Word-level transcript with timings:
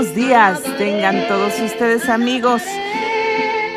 buenos 0.00 0.16
días 0.16 0.62
tengan 0.78 1.28
todos 1.28 1.60
ustedes 1.60 2.08
amigos. 2.08 2.62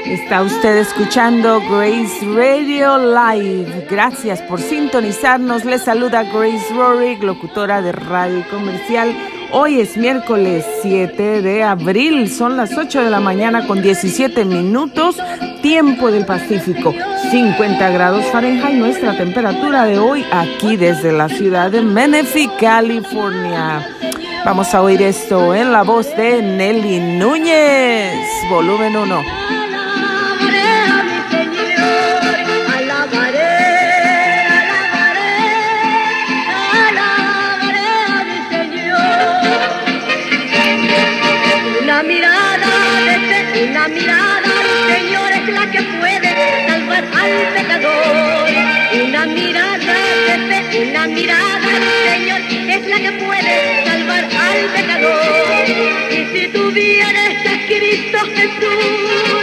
Está 0.06 0.42
usted 0.42 0.78
escuchando 0.78 1.60
Grace 1.70 2.26
Radio 2.34 2.98
Live. 2.98 3.88
Gracias 3.90 4.42
por 4.44 4.62
sintonizarnos. 4.62 5.66
Le 5.66 5.80
saluda 5.80 6.24
Grace 6.24 6.74
Rory, 6.74 7.18
locutora 7.18 7.82
de 7.82 7.92
radio 7.92 8.42
comercial. 8.50 9.14
Hoy 9.52 9.82
es 9.82 9.98
miércoles 9.98 10.66
7 10.82 11.42
de 11.42 11.64
abril. 11.64 12.30
Son 12.30 12.56
las 12.56 12.78
8 12.78 13.04
de 13.04 13.10
la 13.10 13.20
mañana 13.20 13.68
con 13.68 13.82
17 13.82 14.46
minutos, 14.46 15.18
tiempo 15.62 16.10
del 16.10 16.26
Pacífico. 16.26 16.94
50 17.32 17.90
grados 17.90 18.24
Fahrenheit, 18.28 18.76
nuestra 18.76 19.18
temperatura 19.18 19.84
de 19.84 20.00
hoy 20.00 20.24
aquí 20.32 20.78
desde 20.78 21.12
la 21.12 21.28
ciudad 21.28 21.70
de 21.70 21.82
Menifee, 21.82 22.50
California. 22.58 23.86
Vamos 24.46 24.74
a 24.74 24.82
oír 24.82 25.02
esto 25.02 25.56
en 25.56 25.72
la 25.72 25.84
voz 25.84 26.14
de 26.18 26.42
Nelly 26.42 27.00
Núñez, 27.00 28.28
volumen 28.50 28.96
1. 28.96 29.22
que 58.32 58.48
tú 58.60 59.43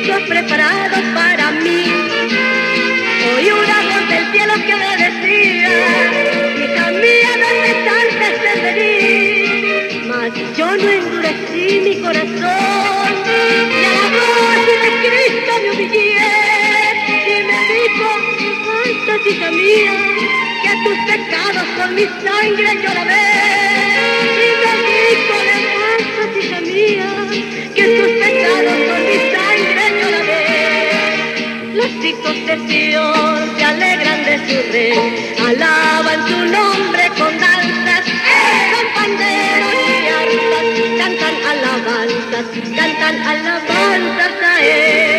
preparado 0.00 0.96
para 1.14 1.50
mí. 1.50 1.84
Hoy 3.34 3.50
una 3.50 3.82
voz 3.82 4.08
del 4.08 4.32
cielo 4.32 4.54
que 4.66 4.76
me 4.76 4.96
decía, 4.96 5.70
hija 6.64 6.90
mía, 6.92 7.32
te 7.62 7.72
canses 7.84 8.36
de 8.42 8.52
venir. 8.62 10.04
Mas 10.08 10.32
yo 10.56 10.66
no 10.76 10.88
endurecí 10.88 11.80
mi 11.80 12.00
corazón 12.00 13.10
y 13.26 13.84
a 13.84 13.92
la 13.92 14.06
voz 14.16 14.66
de 14.66 14.90
Cristo 15.04 15.52
me 15.62 15.70
humillé 15.72 16.08
y 17.26 17.42
me 17.48 17.58
dijo, 17.72 18.08
falta 18.66 19.28
hija 19.28 19.50
mía, 19.50 19.94
que 20.62 20.72
tus 20.84 20.98
pecados 21.06 21.66
con 21.76 21.94
mi 21.94 22.04
sangre 22.04 22.82
yo 22.82 22.90
de 32.56 32.68
Sion 32.68 33.56
se 33.56 33.64
alegran 33.64 34.24
de 34.24 34.36
su 34.46 34.72
rey, 34.72 35.34
alaban 35.38 36.28
su 36.28 36.36
nombre 36.36 37.08
con 37.18 37.38
danzas, 37.38 38.04
con 38.72 38.86
panderos 38.94 39.74
y 39.88 40.08
arpas, 40.20 40.66
cantan 40.98 41.34
alabanzas, 41.52 42.46
cantan 42.76 43.22
alabanzas 43.26 44.42
a 44.42 44.60
él. 44.60 45.11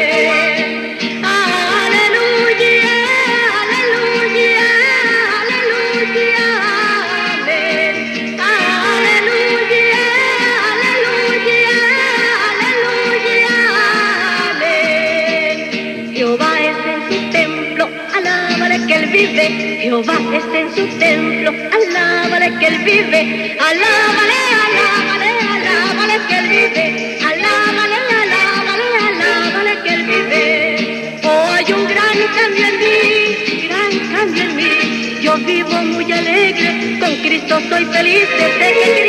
Su 20.84 20.98
templo, 20.98 21.50
alábale 21.50 22.58
que 22.60 22.68
él 22.68 22.78
vive. 22.80 23.58
Alábale, 23.60 24.40
alábale, 24.68 25.30
alábale 25.56 26.16
que 26.28 26.38
él 26.40 26.48
vive. 26.50 27.18
Alábale, 27.32 27.98
alábale, 28.24 28.88
alábale 29.10 29.84
que 29.84 29.94
él 29.94 30.04
vive. 30.04 31.20
Oh, 31.24 31.52
hay 31.54 31.72
un 31.74 31.86
gran 31.88 32.18
cambio 32.38 32.66
en 32.68 32.80
mí, 32.80 33.68
gran 33.68 33.94
cambio 34.14 34.44
en 34.44 34.56
mí. 34.56 35.20
Yo 35.22 35.38
vivo 35.38 35.76
muy 35.84 36.12
alegre, 36.12 37.00
con 37.00 37.16
Cristo 37.18 37.60
soy 37.70 37.86
feliz. 37.86 38.28
Desde 38.38 38.74
que 38.80 39.03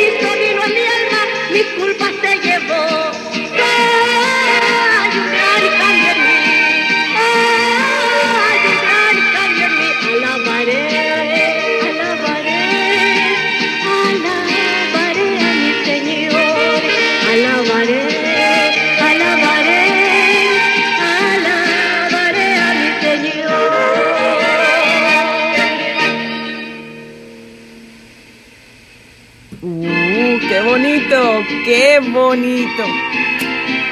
qué 31.65 31.99
bonito. 31.99 32.83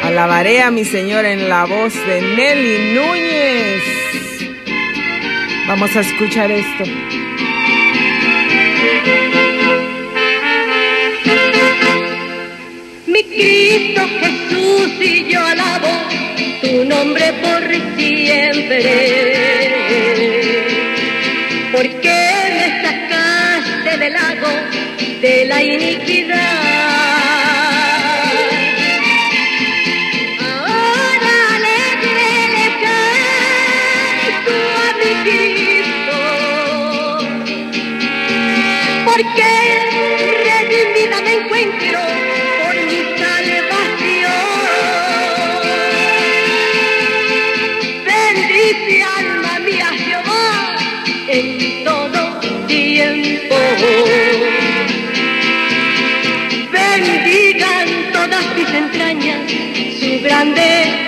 Alabaré 0.03 0.61
a 0.61 0.69
mi 0.69 0.85
Señor 0.85 1.25
en 1.25 1.50
la 1.50 1.66
voz 1.66 1.94
de 2.06 2.22
Nelly 2.22 2.94
Núñez. 2.94 3.84
Vamos 5.67 5.95
a 5.95 6.01
escuchar 6.01 6.51
esto. 6.51 6.84
Mi 13.07 13.23
Cristo 13.23 14.01
Jesús 14.22 14.91
y 15.01 15.31
yo 15.31 15.44
alabo 15.44 15.94
tu 16.61 16.85
nombre 16.85 17.34
por 17.41 17.63
siempre. 17.97 18.84
Porque 21.72 22.19
me 22.55 22.67
sacaste 22.84 23.97
del 23.97 24.14
lago 24.14 24.52
de 25.22 25.46
la 25.46 25.64
iniquidad. 25.64 27.03
Grande 60.43 61.03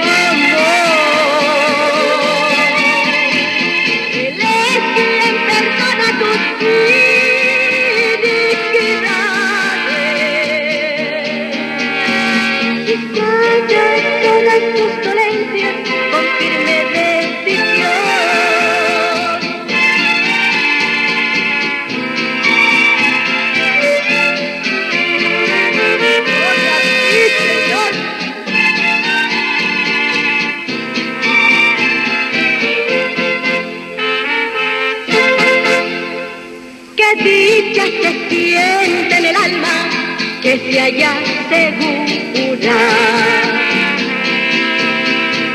segura. 41.65 42.77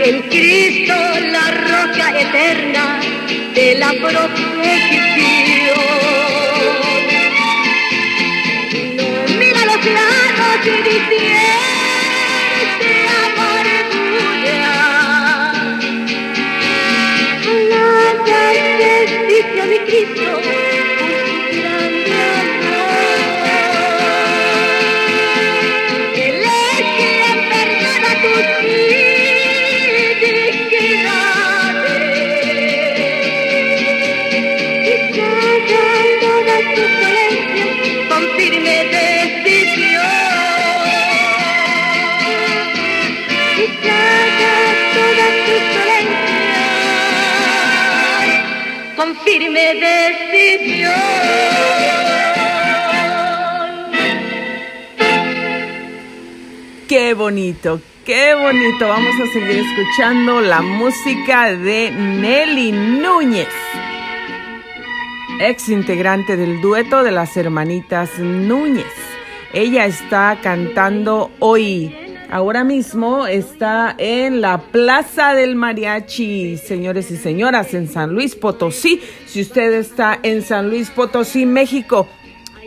En 0.02 0.22
Cristo 0.22 0.94
la 1.34 1.50
roca 1.50 2.20
eterna 2.20 3.00
de 3.54 3.74
la 3.76 3.90
protección. 3.90 4.50
No 8.96 9.34
mira 9.38 9.64
los 9.66 9.84
lados 9.86 10.58
y 10.64 10.82
divierte 10.88 11.49
firme 49.24 49.74
decisión. 49.74 50.90
Qué 56.88 57.14
bonito, 57.14 57.80
qué 58.04 58.34
bonito. 58.34 58.88
Vamos 58.88 59.14
a 59.20 59.32
seguir 59.32 59.64
escuchando 59.64 60.40
la 60.40 60.60
música 60.60 61.54
de 61.54 61.92
Nelly 61.92 62.72
Núñez, 62.72 63.48
ex 65.40 65.68
integrante 65.68 66.36
del 66.36 66.60
dueto 66.60 67.04
de 67.04 67.12
las 67.12 67.36
hermanitas 67.36 68.18
Núñez. 68.18 68.92
Ella 69.52 69.86
está 69.86 70.38
cantando 70.42 71.30
hoy. 71.38 71.99
Ahora 72.32 72.62
mismo 72.62 73.26
está 73.26 73.92
en 73.98 74.40
la 74.40 74.58
Plaza 74.58 75.34
del 75.34 75.56
Mariachi, 75.56 76.58
señores 76.58 77.10
y 77.10 77.16
señoras, 77.16 77.74
en 77.74 77.88
San 77.88 78.14
Luis 78.14 78.36
Potosí. 78.36 79.00
Si 79.26 79.40
usted 79.40 79.72
está 79.72 80.16
en 80.22 80.42
San 80.42 80.70
Luis 80.70 80.90
Potosí, 80.90 81.44
México, 81.44 82.06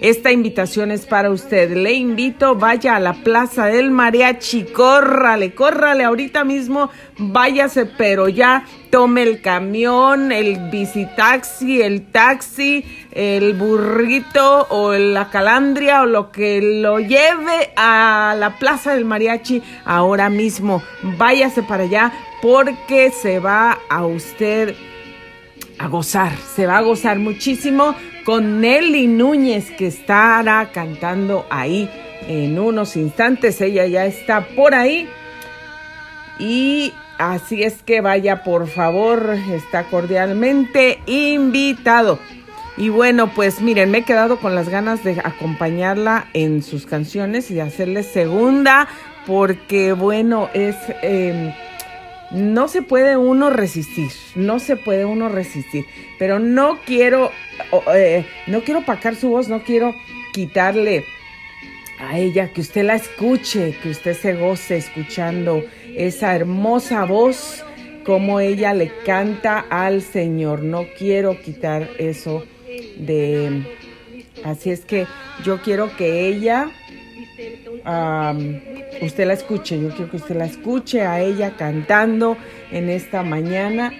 esta 0.03 0.33
invitación 0.33 0.91
es 0.91 1.05
para 1.05 1.29
usted. 1.29 1.77
Le 1.77 1.93
invito, 1.93 2.55
vaya 2.55 2.97
a 2.97 2.99
la 2.99 3.13
Plaza 3.13 3.67
del 3.67 3.89
Mariachi, 3.89 4.65
córrale, 4.65 5.55
córrale 5.55 6.03
ahorita 6.03 6.43
mismo, 6.43 6.89
váyase, 7.17 7.85
pero 7.85 8.27
ya 8.27 8.65
tome 8.89 9.23
el 9.23 9.41
camión, 9.41 10.33
el 10.33 10.69
bicitaxi, 10.69 11.81
el 11.81 12.11
taxi, 12.11 12.83
el 13.13 13.53
burrito 13.53 14.67
o 14.71 14.91
la 14.91 15.29
calandria 15.29 16.01
o 16.01 16.05
lo 16.05 16.31
que 16.33 16.61
lo 16.61 16.99
lleve 16.99 17.71
a 17.77 18.35
la 18.37 18.59
Plaza 18.59 18.93
del 18.93 19.05
Mariachi 19.05 19.63
ahora 19.85 20.29
mismo. 20.29 20.83
Váyase 21.17 21.63
para 21.63 21.83
allá 21.85 22.11
porque 22.41 23.09
se 23.09 23.39
va 23.39 23.79
a 23.89 24.05
usted 24.05 24.75
a 25.83 25.87
gozar, 25.87 26.31
se 26.37 26.65
va 26.65 26.77
a 26.77 26.81
gozar 26.81 27.19
muchísimo 27.19 27.93
con 28.23 28.61
Nelly 28.61 29.07
Núñez 29.07 29.69
que 29.71 29.87
estará 29.87 30.71
cantando 30.71 31.45
ahí 31.49 31.89
en 32.27 32.57
unos 32.57 32.95
instantes. 32.95 33.59
Ella 33.59 33.85
ya 33.85 34.05
está 34.05 34.47
por 34.55 34.75
ahí. 34.75 35.09
Y 36.39 36.93
así 37.17 37.63
es 37.63 37.83
que 37.83 37.99
vaya, 37.99 38.43
por 38.43 38.67
favor, 38.69 39.35
está 39.51 39.83
cordialmente 39.89 40.99
invitado. 41.05 42.17
Y 42.77 42.87
bueno, 42.87 43.33
pues 43.33 43.59
miren, 43.59 43.91
me 43.91 43.99
he 43.99 44.03
quedado 44.03 44.39
con 44.39 44.55
las 44.55 44.69
ganas 44.69 45.03
de 45.03 45.19
acompañarla 45.21 46.27
en 46.33 46.63
sus 46.63 46.85
canciones 46.85 47.51
y 47.51 47.55
de 47.55 47.61
hacerle 47.61 48.03
segunda, 48.03 48.87
porque 49.27 49.91
bueno, 49.91 50.49
es... 50.53 50.77
Eh, 51.01 51.53
no 52.33 52.67
se 52.67 52.81
puede 52.81 53.15
uno 53.15 53.49
resistir, 53.49 54.11
no 54.35 54.59
se 54.59 54.75
puede 54.75 55.05
uno 55.05 55.29
resistir, 55.29 55.85
pero 56.17 56.39
no 56.39 56.79
quiero, 56.85 57.31
eh, 57.93 58.25
no 58.47 58.61
quiero 58.61 58.81
opacar 58.81 59.15
su 59.15 59.29
voz, 59.29 59.47
no 59.49 59.63
quiero 59.63 59.93
quitarle 60.33 61.05
a 61.99 62.17
ella, 62.17 62.51
que 62.51 62.61
usted 62.61 62.83
la 62.83 62.95
escuche, 62.95 63.77
que 63.81 63.89
usted 63.89 64.13
se 64.15 64.33
goce 64.33 64.77
escuchando 64.77 65.63
esa 65.95 66.35
hermosa 66.35 67.05
voz, 67.05 67.63
como 68.03 68.39
ella 68.39 68.73
le 68.73 68.91
canta 69.05 69.65
al 69.69 70.01
Señor. 70.01 70.63
No 70.63 70.85
quiero 70.97 71.39
quitar 71.41 71.89
eso 71.99 72.43
de... 72.97 73.63
Así 74.43 74.71
es 74.71 74.83
que 74.83 75.07
yo 75.45 75.61
quiero 75.61 75.95
que 75.95 76.27
ella 76.27 76.69
usted 79.01 79.25
la 79.25 79.33
escuche. 79.33 79.79
Yo 79.79 79.89
quiero 79.89 80.11
que 80.11 80.17
usted 80.17 80.35
la 80.35 80.45
escuche 80.45 81.01
a 81.01 81.21
ella 81.21 81.55
cantando 81.57 82.37
en 82.71 82.89
esta 82.89 83.23
mañana 83.23 83.93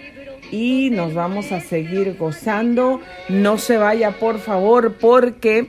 y 0.52 0.90
nos 0.92 1.14
vamos 1.14 1.52
a 1.52 1.60
seguir 1.60 2.16
gozando. 2.18 3.02
No 3.30 3.58
se 3.58 3.78
vaya, 3.78 4.12
por 4.12 4.40
favor, 4.40 4.98
porque 5.00 5.68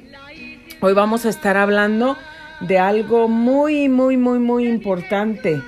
hoy 0.80 0.92
vamos 0.92 1.26
a 1.26 1.30
estar 1.30 1.56
hablando 1.56 2.16
de 2.60 2.78
algo 2.78 3.28
muy, 3.28 3.88
muy, 3.88 4.16
muy, 4.16 4.38
muy 4.38 4.68
importante 4.68 5.60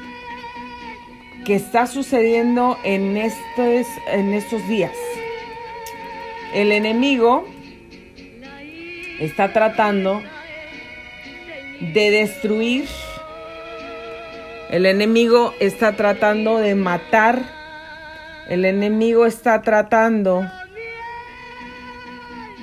que 1.44 1.54
está 1.54 1.86
sucediendo 1.86 2.76
en 2.82 3.16
estos, 3.16 3.86
en 4.12 4.34
estos 4.34 4.66
días. 4.68 4.92
El 6.52 6.72
enemigo 6.72 7.46
está 9.20 9.52
tratando 9.52 10.22
de 11.80 12.10
destruir. 12.10 12.88
El 14.70 14.86
enemigo 14.86 15.54
está 15.60 15.92
tratando 15.92 16.58
de 16.58 16.74
matar. 16.74 17.42
El 18.48 18.64
enemigo 18.64 19.26
está 19.26 19.62
tratando 19.62 20.44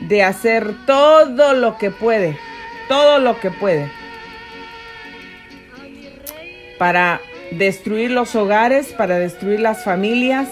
de 0.01 0.23
hacer 0.23 0.73
todo 0.85 1.53
lo 1.53 1.77
que 1.77 1.91
puede. 1.91 2.37
Todo 2.87 3.19
lo 3.19 3.39
que 3.39 3.51
puede. 3.51 3.89
Para 6.77 7.21
destruir 7.51 8.11
los 8.11 8.35
hogares, 8.35 8.93
para 8.93 9.19
destruir 9.19 9.59
las 9.59 9.83
familias. 9.83 10.49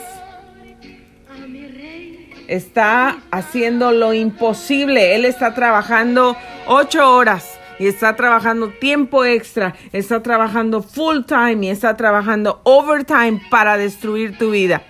Está 2.48 3.18
haciendo 3.32 3.91
lo 3.91 4.13
imposible. 4.13 5.15
Él 5.15 5.25
está 5.25 5.53
trabajando 5.53 6.38
ocho 6.68 7.15
horas 7.15 7.50
y 7.80 7.88
está 7.88 8.16
trabajando 8.16 8.70
tiempo 8.70 9.25
extra, 9.25 9.75
está 9.92 10.22
trabajando 10.22 10.82
full 10.82 11.24
time 11.25 11.66
y 11.66 11.70
está 11.70 11.96
trabajando 11.96 12.62
overtime 12.63 13.42
para 13.50 13.78
destruir 13.78 14.38
tu 14.38 14.51
vida. 14.51 14.84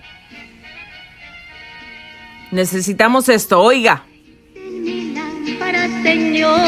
Necesitamos 2.50 3.28
esto, 3.28 3.60
oiga. 3.60 4.04
lámpara, 5.14 5.88
Señor, 6.02 6.60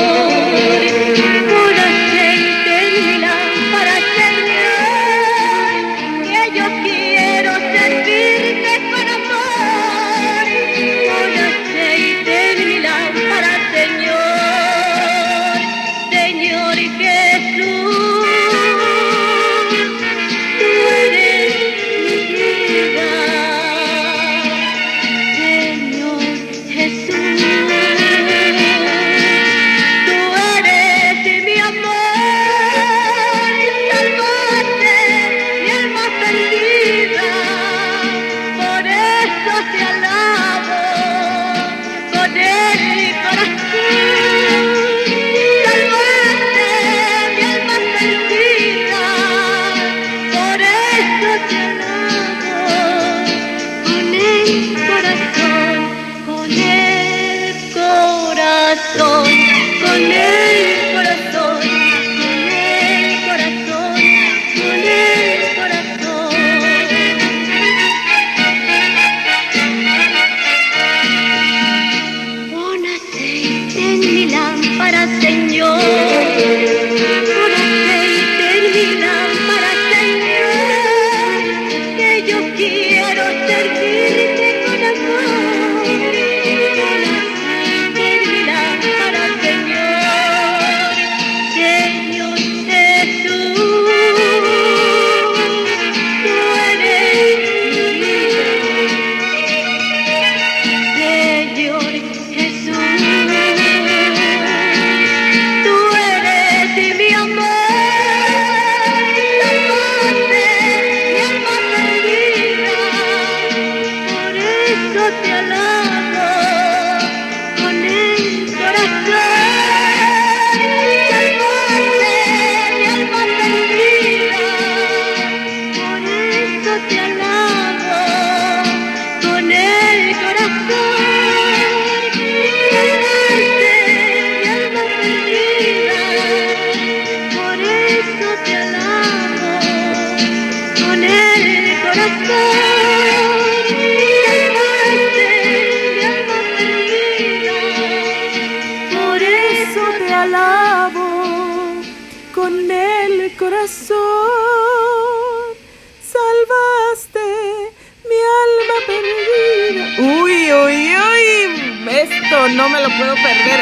no 162.49 162.68
me 162.68 162.80
lo 162.80 162.88
puedo 162.90 163.14
perder. 163.14 163.61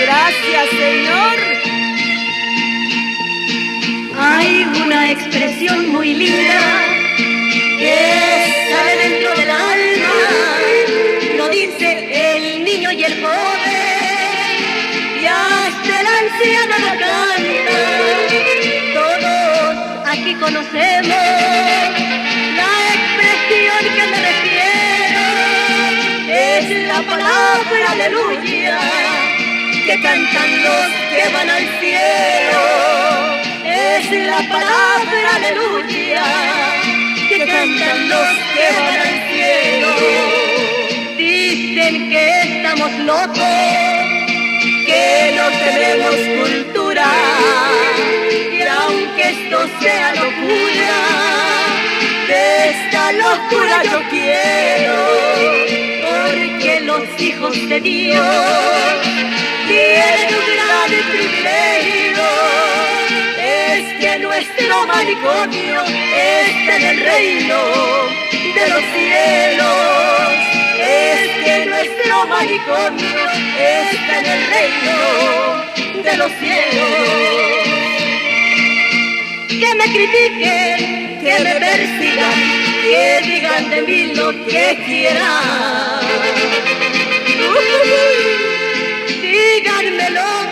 Gracias, 0.00 0.68
Señor. 0.70 1.36
Hay 4.18 4.66
una 4.84 5.10
expresión 5.10 5.88
muy 5.90 6.14
linda 6.14 6.91
que 7.82 8.96
dentro 9.02 9.34
del 9.34 9.50
alma. 9.50 10.14
Lo 11.36 11.48
dice 11.48 11.88
el 12.36 12.64
niño 12.64 12.92
y 12.92 13.04
el 13.04 13.14
joven, 13.22 14.56
y 15.20 15.26
hasta 15.26 16.00
el 16.00 16.06
anciano 16.20 16.74
lo 16.86 16.92
canta. 17.06 17.80
Todos 18.94 20.08
aquí 20.08 20.34
conocemos 20.34 21.26
la 22.60 22.72
expresión 22.96 23.82
que 23.96 24.04
me 24.12 24.18
refiero. 24.30 25.24
Es 26.28 26.64
la 26.86 27.02
palabra 27.02 27.84
aleluya 27.92 28.78
que 29.86 30.00
cantan 30.00 30.50
los 30.62 30.88
que 31.10 31.28
van 31.34 31.50
al 31.50 31.66
cielo 31.80 33.02
es 33.64 34.10
la 34.10 34.38
palabra 34.48 35.36
aleluya 35.36 36.91
cantan 37.52 38.08
los 38.08 38.28
que 38.54 38.66
van 38.76 38.96
al 39.06 39.16
cielo. 39.28 39.90
Dicen 41.18 42.10
que 42.10 42.24
estamos 42.42 42.92
locos, 43.10 43.38
que 44.88 45.06
no 45.36 45.46
tenemos 45.64 46.16
cultura, 46.40 47.08
y 48.58 48.62
aunque 48.80 49.22
esto 49.36 49.58
sea 49.80 50.14
locura, 50.14 50.94
de 52.28 52.44
esta 52.70 53.02
locura 53.24 53.76
yo 53.92 54.00
quiero, 54.14 54.96
porque 56.06 56.80
los 56.90 57.04
hijos 57.20 57.54
de 57.68 57.80
Dios 57.80 58.92
tienen 59.68 60.28
un 60.40 60.46
gran 60.54 60.90
privilegio. 61.10 62.24
Es 63.38 63.84
que 64.00 64.18
nuestro 64.20 64.86
manicomio 64.86 65.82
reino 67.12 67.60
de 68.56 68.68
los 68.68 68.82
cielos. 68.94 70.32
Es 70.80 71.28
que 71.44 71.66
nuestro 71.66 72.26
manicomio 72.26 73.22
está 73.58 74.18
en 74.20 74.26
el 74.34 74.40
reino 74.56 74.96
de 76.06 76.16
los 76.16 76.30
cielos. 76.40 76.92
Que 79.60 79.70
me 79.74 79.84
critiquen, 79.96 81.20
que 81.22 81.34
me 81.44 81.54
persigan, 81.66 82.38
que 82.82 83.20
digan 83.26 83.70
de 83.70 83.82
mí 83.82 84.00
lo 84.14 84.30
que 84.46 84.66
quieran. 84.86 86.00
Díganme 89.22 90.10
loca, 90.10 90.51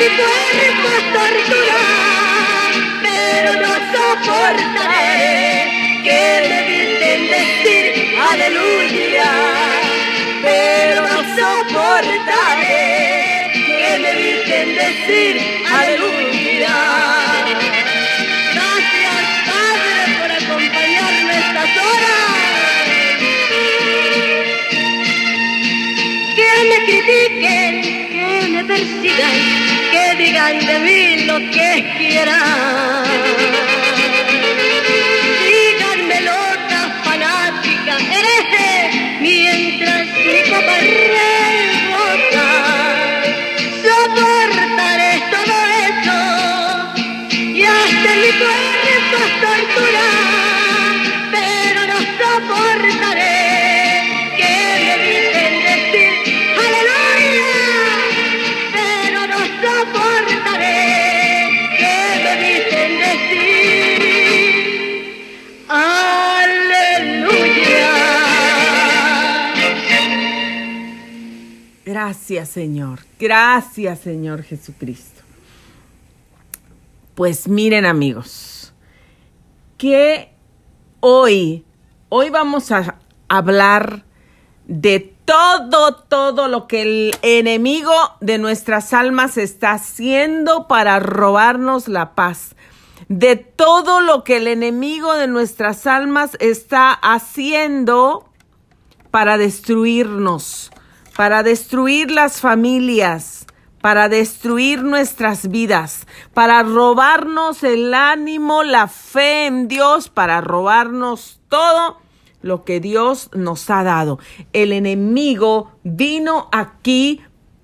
mi 0.00 0.06
cuerpo 0.16 0.90
torturar, 1.12 2.72
pero 3.02 3.50
no 3.60 3.72
soportaré 3.92 5.44
que 6.02 6.22
me 6.48 6.56
eviten 6.64 7.20
decir 7.36 7.84
aleluya, 8.30 9.30
pero 10.42 11.02
no 11.02 11.18
soportaré 11.36 12.80
que 13.52 13.98
me 14.00 14.10
eviten 14.12 14.68
decir 14.74 15.34
aleluya. 15.70 16.76
Gracias, 18.54 19.22
Padre, 19.50 20.00
por 20.18 20.30
acompañarme 20.32 21.32
estas 21.44 21.70
horas. 21.76 22.30
Que 26.36 26.52
me 26.70 26.78
critiquen, 26.86 27.72
que 28.12 28.48
me 28.48 28.64
persigan, 28.64 29.79
digan 30.30 30.58
de 30.66 30.78
mí 30.78 31.24
lo 31.26 31.38
que 31.50 31.92
quieran. 31.98 32.69
Señor. 72.50 73.00
Gracias, 73.18 74.00
Señor 74.00 74.42
Jesucristo. 74.42 75.22
Pues 77.14 77.48
miren, 77.48 77.86
amigos, 77.86 78.72
que 79.78 80.32
hoy, 81.00 81.64
hoy 82.08 82.30
vamos 82.30 82.70
a 82.72 82.98
hablar 83.28 84.04
de 84.66 85.14
todo, 85.24 85.94
todo 85.94 86.48
lo 86.48 86.66
que 86.66 86.82
el 86.82 87.16
enemigo 87.22 87.92
de 88.20 88.38
nuestras 88.38 88.92
almas 88.92 89.36
está 89.36 89.72
haciendo 89.72 90.66
para 90.66 90.98
robarnos 90.98 91.88
la 91.88 92.14
paz. 92.14 92.56
De 93.08 93.36
todo 93.36 94.00
lo 94.00 94.24
que 94.24 94.38
el 94.38 94.46
enemigo 94.46 95.14
de 95.14 95.26
nuestras 95.26 95.86
almas 95.86 96.36
está 96.40 96.92
haciendo 96.92 98.28
para 99.10 99.38
destruirnos, 99.38 100.70
para 101.20 101.42
destruir 101.42 102.10
las 102.10 102.40
familias, 102.40 103.44
para 103.82 104.08
destruir 104.08 104.82
nuestras 104.82 105.50
vidas, 105.50 106.06
para 106.32 106.62
robarnos 106.62 107.62
el 107.62 107.92
ánimo, 107.92 108.62
la 108.62 108.88
fe 108.88 109.44
en 109.44 109.68
Dios, 109.68 110.08
para 110.08 110.40
robarnos 110.40 111.38
todo 111.50 111.98
lo 112.40 112.64
que 112.64 112.80
Dios 112.80 113.28
nos 113.34 113.68
ha 113.68 113.82
dado. 113.82 114.18
El 114.54 114.72
enemigo 114.72 115.70
vino 115.82 116.48
aquí, 116.52 117.20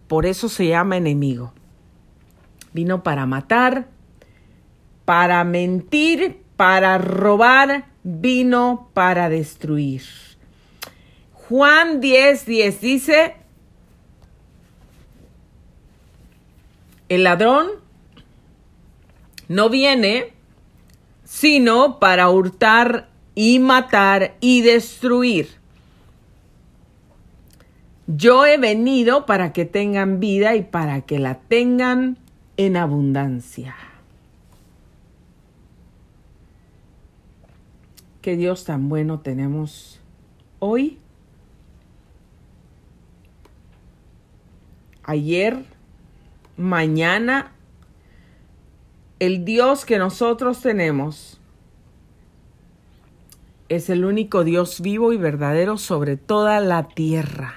por 0.07 0.27
eso 0.27 0.51
se 0.51 0.67
llama 0.67 0.99
enemigo. 0.99 1.55
Vino 2.75 3.03
para 3.03 3.25
matar, 3.25 3.89
para 5.07 5.43
mentir, 5.45 6.43
para 6.59 6.99
robar, 6.99 7.87
vino 8.03 8.91
para 8.93 9.31
destruir. 9.31 10.03
Juan 11.33 12.01
10, 12.01 12.45
10 12.45 12.81
dice, 12.83 13.46
el 17.09 17.25
ladrón 17.25 17.69
no 19.49 19.69
viene 19.69 20.33
sino 21.25 21.99
para 21.99 22.31
hurtar 22.31 23.09
y 23.35 23.59
matar 23.59 24.37
y 24.41 24.63
destruir. 24.63 25.49
Yo 28.07 28.47
he 28.47 28.57
venido 28.57 29.27
para 29.27 29.53
que 29.53 29.65
tengan 29.65 30.21
vida 30.21 30.55
y 30.55 30.63
para 30.63 31.01
que 31.03 31.19
la 31.19 31.41
tengan 31.41 32.19
en 32.57 32.77
abundancia. 32.77 33.75
Qué 38.23 38.37
Dios 38.37 38.65
tan 38.65 38.89
bueno 38.89 39.21
tenemos 39.21 40.01
hoy. 40.61 40.99
Ayer, 45.03 45.65
mañana, 46.57 47.53
el 49.19 49.45
Dios 49.45 49.85
que 49.85 49.99
nosotros 49.99 50.61
tenemos 50.61 51.41
es 53.69 53.91
el 53.91 54.05
único 54.05 54.45
Dios 54.45 54.81
vivo 54.81 55.13
y 55.13 55.17
verdadero 55.17 55.79
sobre 55.79 56.17
toda 56.17 56.61
la 56.61 56.89
tierra. 56.89 57.55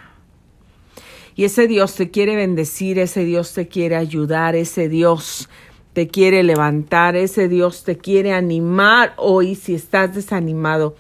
Y 1.36 1.46
ese 1.46 1.68
Dios 1.68 1.96
te 1.96 2.12
quiere 2.12 2.36
bendecir, 2.36 3.00
ese 3.00 3.24
Dios 3.24 3.54
te 3.54 3.68
quiere 3.68 3.96
ayudar, 3.96 4.56
ese 4.56 4.90
Dios 4.90 5.50
te 5.94 6.08
quiere 6.08 6.44
levantar, 6.44 7.16
ese 7.16 7.48
Dios 7.48 7.84
te 7.84 7.98
quiere 7.98 8.34
animar 8.34 9.14
hoy 9.18 9.56
si 9.56 9.76
estás 9.76 10.14
desanimado. 10.14 10.96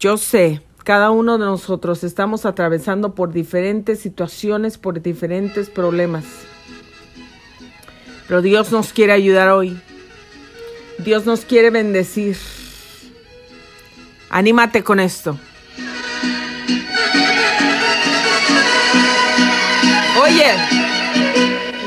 Yo 0.00 0.16
sé, 0.16 0.62
cada 0.84 1.10
uno 1.10 1.38
de 1.38 1.44
nosotros 1.44 2.04
estamos 2.04 2.44
atravesando 2.44 3.14
por 3.14 3.32
diferentes 3.32 4.00
situaciones, 4.00 4.78
por 4.78 5.00
diferentes 5.00 5.70
problemas. 5.70 6.24
Pero 8.28 8.42
Dios 8.42 8.72
nos 8.72 8.92
quiere 8.92 9.12
ayudar 9.12 9.48
hoy. 9.48 9.78
Dios 10.98 11.26
nos 11.26 11.44
quiere 11.44 11.70
bendecir. 11.70 12.36
Anímate 14.30 14.82
con 14.82 14.98
esto. 14.98 15.38
Oye. 20.22 20.52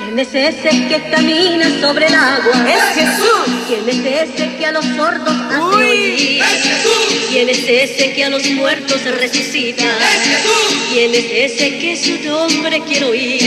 ¿Quién 0.06 0.20
es 0.20 0.34
ese 0.34 0.70
que 0.88 1.10
camina 1.12 1.70
sobre 1.82 2.08
el 2.08 2.16
agua? 2.16 2.70
Es 2.70 2.84
Jesús. 2.96 3.59
¿Quién 3.70 3.88
es 3.88 4.00
ese 4.00 4.56
que 4.58 4.66
a 4.66 4.72
los 4.72 4.84
sordos 4.84 5.30
hace 5.30 5.76
oír? 5.76 6.42
¡Es 6.42 6.64
Jesús! 6.64 7.28
¿Quién 7.30 7.50
es 7.50 7.60
ese 7.60 8.14
que 8.14 8.24
a 8.24 8.30
los 8.32 8.44
muertos 8.50 9.04
resucita? 9.04 9.84
¡Es 9.84 10.28
Jesús! 10.28 10.88
¿Quién 10.92 11.14
es 11.14 11.26
ese 11.32 11.78
que 11.78 11.96
su 11.96 12.18
nombre 12.28 12.82
quiero 12.88 13.10
oír? 13.10 13.44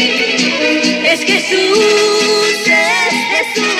Es 1.04 1.20
Jesús, 1.22 1.76
es 2.66 3.14
Jesús, 3.32 3.74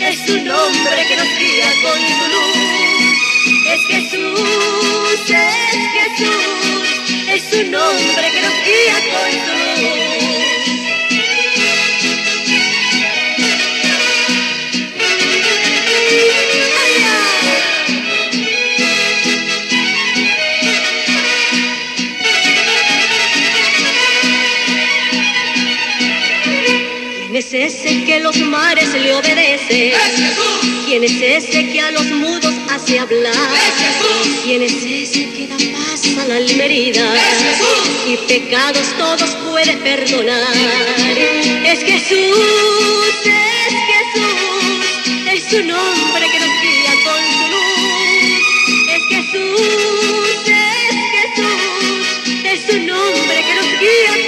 es 0.00 0.18
su 0.28 0.44
nombre 0.44 1.06
que 1.08 1.16
nos 1.16 1.26
guía 1.40 1.72
con 1.82 1.98
su 2.06 2.24
luz. 2.34 2.58
Es 3.74 3.80
Jesús, 3.88 5.20
es 5.28 5.78
Jesús, 5.98 7.34
es 7.34 7.42
su 7.50 7.68
nombre 7.68 8.30
que 8.30 8.42
nos 8.42 8.54
guía 8.64 8.94
con 9.10 9.32
su 9.32 9.82
luz. 9.82 10.07
Es 27.52 27.74
ese 27.74 28.04
que 28.04 28.20
los 28.20 28.36
mares 28.36 28.92
le 28.92 29.14
obedece? 29.14 29.88
¡Es 29.88 30.16
Jesús! 30.16 30.84
¿Quién 30.86 31.04
es 31.04 31.12
ese 31.12 31.70
que 31.70 31.80
a 31.80 31.90
los 31.92 32.04
mudos 32.06 32.52
hace 32.68 32.98
hablar? 32.98 33.32
¡Es 33.32 33.74
Jesús! 33.84 34.40
¿Quién 34.44 34.62
es 34.62 34.74
ese 34.84 35.30
que 35.30 35.46
da 35.46 35.56
paz 35.56 36.02
a 36.18 36.28
la 36.28 36.36
alma 36.36 36.64
herida? 36.64 37.14
¡Es 37.14 37.22
Jesús! 37.44 37.90
Y 38.06 38.16
pecados 38.28 38.86
todos 38.98 39.30
puede 39.48 39.76
perdonar. 39.78 40.56
Es 41.64 41.80
Jesús, 41.80 42.36
es 43.24 43.74
Jesús, 43.92 45.32
es 45.32 45.44
su 45.44 45.62
nombre 45.64 46.26
que 46.30 46.40
nos 46.40 46.54
guía 46.60 46.92
con 47.04 47.22
su 47.32 47.44
luz. 47.48 48.42
Es 48.94 49.02
Jesús, 49.08 50.38
es 50.46 50.96
Jesús, 51.16 52.44
es 52.44 52.60
su 52.70 52.78
nombre 52.80 53.44
que 53.46 53.54
nos 53.54 53.80
guía 53.80 54.27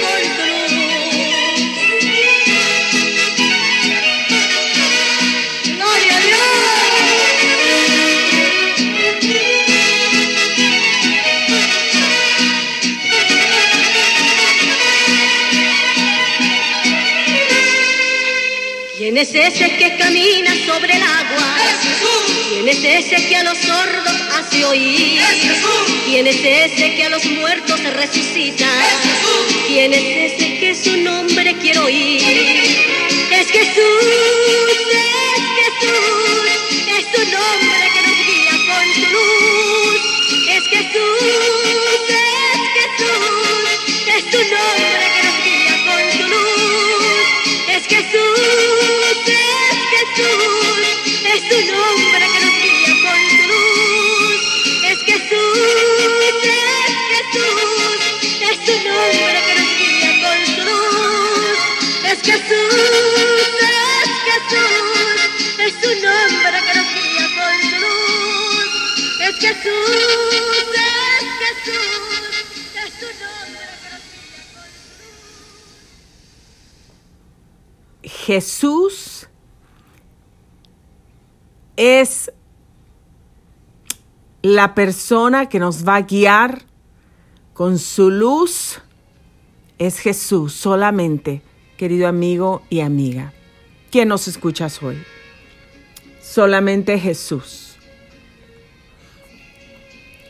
es 19.21 19.35
ese 19.35 19.69
que 19.77 19.97
camina 19.97 20.51
sobre 20.65 20.95
el 20.95 21.03
agua? 21.03 21.55
¡Es 21.69 21.87
Jesús! 21.87 22.37
¿Quién 22.49 22.67
es 22.67 22.83
ese 22.83 23.27
que 23.27 23.35
a 23.35 23.43
los 23.43 23.57
sordos 23.59 24.15
hace 24.39 24.65
oír? 24.65 25.21
¡Es 25.21 25.41
Jesús! 25.41 25.95
¿Quién 26.05 26.25
es 26.25 26.37
ese 26.37 26.95
que 26.95 27.03
a 27.03 27.09
los 27.09 27.23
muertos 27.25 27.83
resucita? 27.83 28.65
¡Es 28.65 29.09
Jesús! 29.11 29.63
¿Quién 29.67 29.93
es 29.93 30.33
ese 30.33 30.57
que 30.59 30.73
su 30.73 30.97
nombre 30.97 31.55
quiero 31.61 31.85
oír? 31.85 32.19
Es 33.31 33.47
Jesús, 33.47 34.90
Jesús 78.03 79.27
es 81.75 82.31
la 84.43 84.75
persona 84.75 85.49
que 85.49 85.59
nos 85.59 85.87
va 85.87 85.95
a 85.95 86.01
guiar 86.01 86.63
con 87.53 87.79
su 87.79 88.11
luz. 88.11 88.79
Es 89.79 89.97
Jesús 89.97 90.53
solamente, 90.53 91.41
querido 91.77 92.07
amigo 92.07 92.61
y 92.69 92.81
amiga. 92.81 93.33
¿Quién 93.89 94.09
nos 94.09 94.27
escuchas 94.27 94.83
hoy? 94.83 95.01
Solamente 96.21 96.99
Jesús. 96.99 97.60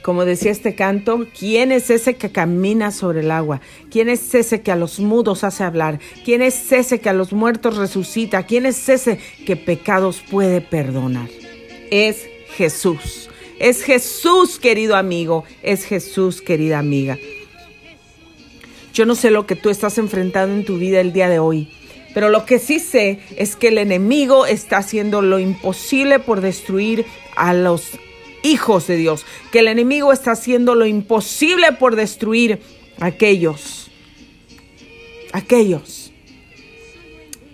Como 0.01 0.25
decía 0.25 0.51
este 0.51 0.73
canto, 0.73 1.27
¿quién 1.37 1.71
es 1.71 1.91
ese 1.91 2.15
que 2.15 2.31
camina 2.31 2.91
sobre 2.91 3.19
el 3.19 3.29
agua? 3.29 3.61
¿Quién 3.91 4.09
es 4.09 4.33
ese 4.33 4.61
que 4.61 4.71
a 4.71 4.75
los 4.75 4.99
mudos 4.99 5.43
hace 5.43 5.63
hablar? 5.63 5.99
¿Quién 6.25 6.41
es 6.41 6.71
ese 6.71 6.99
que 6.99 7.09
a 7.09 7.13
los 7.13 7.33
muertos 7.33 7.77
resucita? 7.77 8.43
¿Quién 8.43 8.65
es 8.65 8.89
ese 8.89 9.19
que 9.45 9.55
pecados 9.55 10.23
puede 10.27 10.59
perdonar? 10.59 11.29
Es 11.91 12.27
Jesús. 12.55 13.29
Es 13.59 13.83
Jesús, 13.83 14.57
querido 14.57 14.95
amigo. 14.95 15.43
Es 15.61 15.85
Jesús, 15.85 16.41
querida 16.41 16.79
amiga. 16.79 17.19
Yo 18.93 19.05
no 19.05 19.13
sé 19.13 19.29
lo 19.29 19.45
que 19.45 19.55
tú 19.55 19.69
estás 19.69 19.99
enfrentando 19.99 20.55
en 20.55 20.65
tu 20.65 20.77
vida 20.77 20.99
el 20.99 21.13
día 21.13 21.29
de 21.29 21.39
hoy, 21.39 21.71
Pero 22.13 22.29
lo 22.29 22.45
que 22.45 22.59
sí 22.59 22.79
sé 22.79 23.19
es 23.37 23.55
que 23.55 23.69
el 23.69 23.77
enemigo 23.77 24.45
está 24.45 24.79
haciendo 24.79 25.21
lo 25.21 25.39
imposible 25.39 26.19
por 26.19 26.41
destruir 26.41 27.05
a 27.37 27.53
los 27.53 27.91
hijos 28.43 28.87
de 28.87 28.97
Dios, 28.97 29.25
que 29.51 29.59
el 29.59 29.67
enemigo 29.67 30.13
está 30.13 30.31
haciendo 30.31 30.75
lo 30.75 30.85
imposible 30.85 31.71
por 31.73 31.95
destruir 31.95 32.59
a 32.99 33.07
aquellos, 33.07 33.89
aquellos 35.33 36.11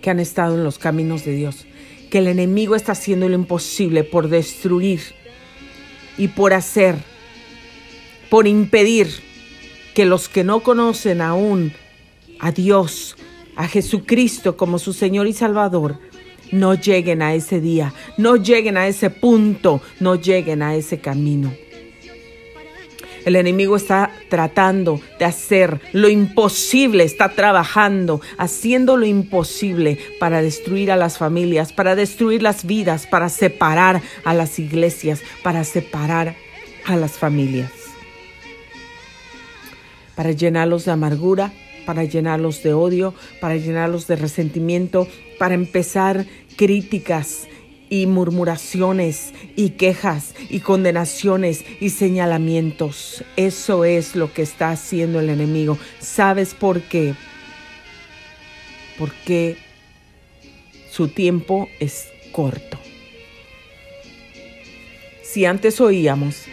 que 0.01 0.09
han 0.09 0.19
estado 0.19 0.55
en 0.55 0.63
los 0.63 0.77
caminos 0.77 1.25
de 1.25 1.35
Dios, 1.35 1.65
que 2.09 2.19
el 2.19 2.27
enemigo 2.27 2.75
está 2.75 2.93
haciendo 2.93 3.27
lo 3.27 3.35
imposible 3.35 4.03
por 4.03 4.29
destruir 4.29 5.01
y 6.17 6.29
por 6.29 6.53
hacer, 6.53 6.95
por 8.29 8.47
impedir 8.47 9.07
que 9.93 10.05
los 10.05 10.29
que 10.29 10.43
no 10.43 10.61
conocen 10.61 11.21
aún 11.21 11.73
a 12.39 12.51
Dios, 12.51 13.17
a 13.55 13.67
Jesucristo 13.67 14.55
como 14.55 14.79
su 14.79 14.93
Señor 14.93 15.27
y 15.27 15.33
Salvador, 15.33 15.99
no 16.51 16.73
lleguen 16.73 17.21
a 17.21 17.33
ese 17.33 17.59
día, 17.59 17.93
no 18.17 18.35
lleguen 18.35 18.77
a 18.77 18.87
ese 18.87 19.09
punto, 19.09 19.81
no 19.99 20.15
lleguen 20.15 20.61
a 20.61 20.75
ese 20.75 20.99
camino. 20.99 21.53
El 23.27 23.35
enemigo 23.35 23.75
está 23.75 24.11
tratando 24.29 25.01
de 25.19 25.25
hacer 25.25 25.81
lo 25.91 26.07
imposible, 26.07 27.03
está 27.03 27.27
trabajando, 27.27 28.21
haciendo 28.37 28.95
lo 28.95 29.05
imposible 29.05 29.99
para 30.17 30.41
destruir 30.41 30.93
a 30.93 30.95
las 30.95 31.17
familias, 31.17 31.73
para 31.73 31.95
destruir 31.95 32.41
las 32.41 32.65
vidas, 32.65 33.05
para 33.05 33.27
separar 33.27 34.01
a 34.23 34.33
las 34.33 34.59
iglesias, 34.59 35.23
para 35.43 35.65
separar 35.65 36.37
a 36.85 36.95
las 36.95 37.17
familias, 37.17 37.71
para 40.15 40.31
llenarlos 40.31 40.85
de 40.85 40.91
amargura, 40.91 41.51
para 41.85 42.05
llenarlos 42.05 42.63
de 42.63 42.71
odio, 42.71 43.13
para 43.41 43.57
llenarlos 43.57 44.07
de 44.07 44.15
resentimiento, 44.15 45.05
para 45.37 45.55
empezar 45.55 46.25
críticas 46.55 47.47
y 47.89 48.05
murmuraciones 48.05 49.33
y 49.55 49.71
quejas 49.71 50.35
y 50.49 50.59
condenaciones 50.59 51.63
y 51.79 51.89
señalamientos. 51.89 53.23
Eso 53.35 53.85
es 53.85 54.15
lo 54.15 54.33
que 54.33 54.41
está 54.41 54.71
haciendo 54.71 55.19
el 55.19 55.29
enemigo. 55.29 55.77
¿Sabes 55.99 56.53
por 56.53 56.81
qué? 56.81 57.13
Porque 58.97 59.57
su 60.91 61.07
tiempo 61.07 61.69
es 61.79 62.07
corto. 62.31 62.77
Si 65.23 65.45
antes 65.45 65.79
oíamos 65.79 66.45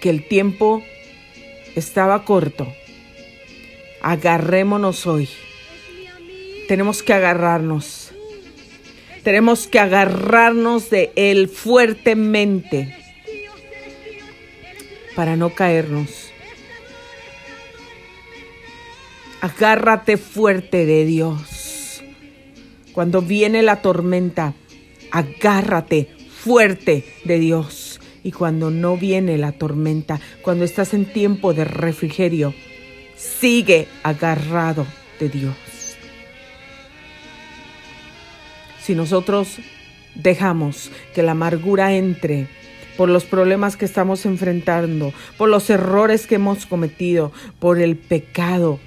que 0.00 0.10
el 0.10 0.26
tiempo 0.26 0.82
estaba 1.74 2.24
corto, 2.24 2.72
agarrémonos 4.02 5.06
hoy. 5.06 5.28
Tenemos 6.70 7.02
que 7.02 7.12
agarrarnos. 7.12 8.12
Tenemos 9.24 9.66
que 9.66 9.80
agarrarnos 9.80 10.88
de 10.88 11.10
Él 11.16 11.48
fuertemente 11.48 12.96
para 15.16 15.34
no 15.34 15.50
caernos. 15.50 16.30
Agárrate 19.40 20.16
fuerte 20.16 20.86
de 20.86 21.04
Dios. 21.06 22.04
Cuando 22.92 23.20
viene 23.20 23.62
la 23.62 23.82
tormenta, 23.82 24.54
agárrate 25.10 26.08
fuerte 26.30 27.04
de 27.24 27.40
Dios. 27.40 28.00
Y 28.22 28.30
cuando 28.30 28.70
no 28.70 28.96
viene 28.96 29.38
la 29.38 29.50
tormenta, 29.50 30.20
cuando 30.40 30.64
estás 30.64 30.94
en 30.94 31.04
tiempo 31.04 31.52
de 31.52 31.64
refrigerio, 31.64 32.54
sigue 33.16 33.88
agarrado 34.04 34.86
de 35.18 35.30
Dios. 35.30 35.79
Si 38.90 38.96
nosotros 38.96 39.60
dejamos 40.16 40.90
que 41.14 41.22
la 41.22 41.30
amargura 41.30 41.92
entre 41.94 42.48
por 42.96 43.08
los 43.08 43.24
problemas 43.24 43.76
que 43.76 43.84
estamos 43.84 44.26
enfrentando, 44.26 45.12
por 45.38 45.48
los 45.48 45.70
errores 45.70 46.26
que 46.26 46.34
hemos 46.34 46.66
cometido, 46.66 47.30
por 47.60 47.78
el 47.78 47.96
pecado, 47.96 48.80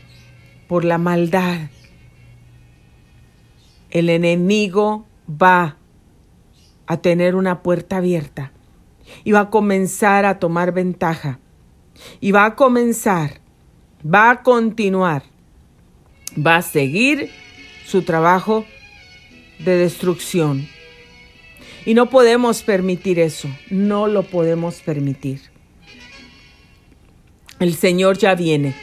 por 0.67 0.83
la 0.83 0.97
maldad, 0.97 1.69
el 3.91 4.09
enemigo 4.09 5.05
va 5.29 5.77
a 6.85 6.97
tener 6.97 7.35
una 7.35 7.63
puerta 7.63 7.95
abierta 7.95 8.51
y 9.23 9.31
va 9.31 9.39
a 9.39 9.49
comenzar 9.49 10.25
a 10.25 10.37
tomar 10.37 10.73
ventaja 10.73 11.39
y 12.19 12.33
va 12.33 12.43
a 12.43 12.55
comenzar 12.55 13.39
va 14.05 14.31
a 14.31 14.43
continuar, 14.43 15.23
va 16.35 16.57
a 16.57 16.61
seguir 16.61 17.31
su 17.85 18.01
trabajo 18.01 18.65
de 19.63 19.77
destrucción. 19.77 20.67
Y 21.85 21.93
no 21.93 22.09
podemos 22.09 22.63
permitir 22.63 23.19
eso, 23.19 23.49
no 23.69 24.07
lo 24.07 24.23
podemos 24.23 24.75
permitir. 24.75 25.41
El 27.59 27.75
Señor 27.75 28.17
ya 28.17 28.35
viene. 28.35 28.73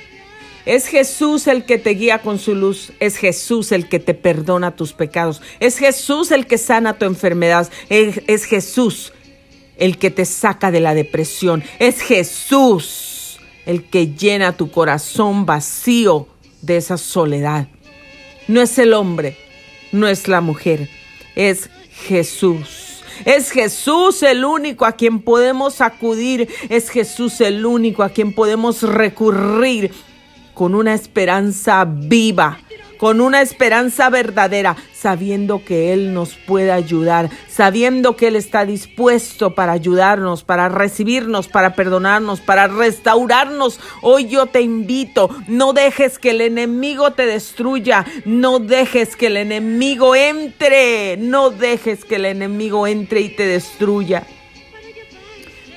Es 0.66 0.86
Jesús 0.86 1.46
el 1.46 1.64
que 1.64 1.78
te 1.78 1.90
guía 1.90 2.18
con 2.18 2.38
su 2.38 2.54
luz, 2.54 2.92
es 3.00 3.16
Jesús 3.16 3.72
el 3.72 3.88
que 3.88 3.98
te 3.98 4.12
perdona 4.14 4.76
tus 4.76 4.92
pecados, 4.92 5.40
es 5.58 5.78
Jesús 5.78 6.30
el 6.30 6.46
que 6.46 6.58
sana 6.58 6.98
tu 6.98 7.06
enfermedad, 7.06 7.70
es, 7.88 8.22
es 8.26 8.44
Jesús 8.44 9.12
el 9.78 9.96
que 9.96 10.10
te 10.10 10.26
saca 10.26 10.70
de 10.70 10.80
la 10.80 10.94
depresión, 10.94 11.64
es 11.78 12.02
Jesús 12.02 13.40
el 13.64 13.84
que 13.84 14.08
llena 14.14 14.56
tu 14.56 14.70
corazón 14.70 15.46
vacío 15.46 16.28
de 16.60 16.76
esa 16.76 16.98
soledad. 16.98 17.68
No 18.46 18.60
es 18.60 18.78
el 18.78 18.92
hombre, 18.92 19.36
no 19.92 20.09
es 20.09 20.29
la 20.29 20.40
mujer, 20.40 20.88
es 21.35 21.70
Jesús. 22.07 23.03
Es 23.24 23.50
Jesús 23.50 24.22
el 24.22 24.44
único 24.44 24.87
a 24.87 24.92
quien 24.92 25.20
podemos 25.20 25.81
acudir, 25.81 26.48
es 26.70 26.88
Jesús 26.88 27.40
el 27.42 27.66
único 27.66 28.03
a 28.03 28.09
quien 28.09 28.33
podemos 28.33 28.83
recurrir 28.83 29.92
con 30.55 30.74
una 30.74 30.94
esperanza 30.94 31.85
viva 31.85 32.59
con 33.00 33.22
una 33.22 33.40
esperanza 33.40 34.10
verdadera, 34.10 34.76
sabiendo 34.92 35.64
que 35.64 35.94
Él 35.94 36.12
nos 36.12 36.34
puede 36.34 36.70
ayudar, 36.70 37.30
sabiendo 37.48 38.14
que 38.14 38.28
Él 38.28 38.36
está 38.36 38.66
dispuesto 38.66 39.54
para 39.54 39.72
ayudarnos, 39.72 40.44
para 40.44 40.68
recibirnos, 40.68 41.48
para 41.48 41.74
perdonarnos, 41.74 42.42
para 42.42 42.68
restaurarnos. 42.68 43.80
Hoy 44.02 44.28
yo 44.28 44.44
te 44.44 44.60
invito, 44.60 45.30
no 45.48 45.72
dejes 45.72 46.18
que 46.18 46.32
el 46.32 46.42
enemigo 46.42 47.12
te 47.12 47.24
destruya, 47.24 48.04
no 48.26 48.58
dejes 48.58 49.16
que 49.16 49.28
el 49.28 49.38
enemigo 49.38 50.14
entre, 50.14 51.16
no 51.16 51.48
dejes 51.48 52.04
que 52.04 52.16
el 52.16 52.26
enemigo 52.26 52.86
entre 52.86 53.22
y 53.22 53.30
te 53.30 53.46
destruya. 53.46 54.26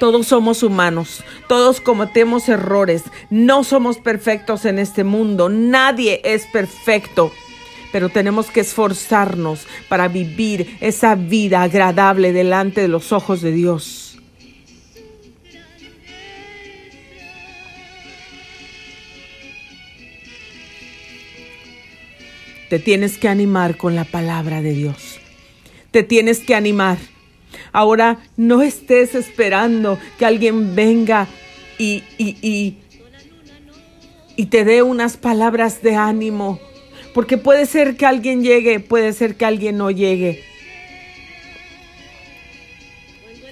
Todos 0.04 0.28
somos 0.28 0.64
humanos, 0.64 1.24
todos 1.48 1.80
cometemos 1.80 2.50
errores, 2.50 3.04
no 3.30 3.64
somos 3.64 4.00
perfectos 4.00 4.66
en 4.66 4.78
este 4.78 5.06
mundo, 5.06 5.48
nadie 5.48 6.20
es 6.26 6.46
perfecto 6.48 7.32
pero 7.94 8.10
tenemos 8.10 8.48
que 8.48 8.60
esforzarnos 8.60 9.66
para 9.88 10.10
vivir 10.10 10.78
esa 10.82 11.16
vida 11.16 11.62
agradable 11.62 12.34
delante 12.34 12.82
de 12.82 12.90
los 12.90 13.14
ojos 13.14 13.42
de 13.42 13.54
Dios. 13.54 14.18
Te 22.70 22.78
tienes 22.78 23.18
que 23.18 23.30
animar 23.30 23.78
con 23.78 23.96
la 23.96 24.04
palabra 24.04 24.62
de 24.62 24.74
Dios. 24.74 25.22
Te 25.92 26.04
tienes 26.04 26.40
que 26.40 26.56
animar. 26.56 27.13
Ahora 27.74 28.20
no 28.38 28.62
estés 28.62 29.16
esperando 29.16 30.00
que 30.18 30.26
alguien 30.26 30.76
venga 30.76 31.28
y, 31.80 32.04
y, 32.18 32.78
y, 34.38 34.46
te 34.46 34.64
dé 34.64 34.84
unas 34.84 35.18
palabras 35.18 35.82
de 35.82 35.96
ánimo. 35.96 36.60
Porque 37.16 37.38
puede 37.38 37.66
ser 37.66 37.98
que 37.98 38.06
alguien 38.06 38.44
llegue, 38.44 38.80
puede 38.80 39.12
ser 39.12 39.36
que 39.36 39.46
alguien 39.46 39.78
no 39.78 39.92
llegue. 39.92 40.44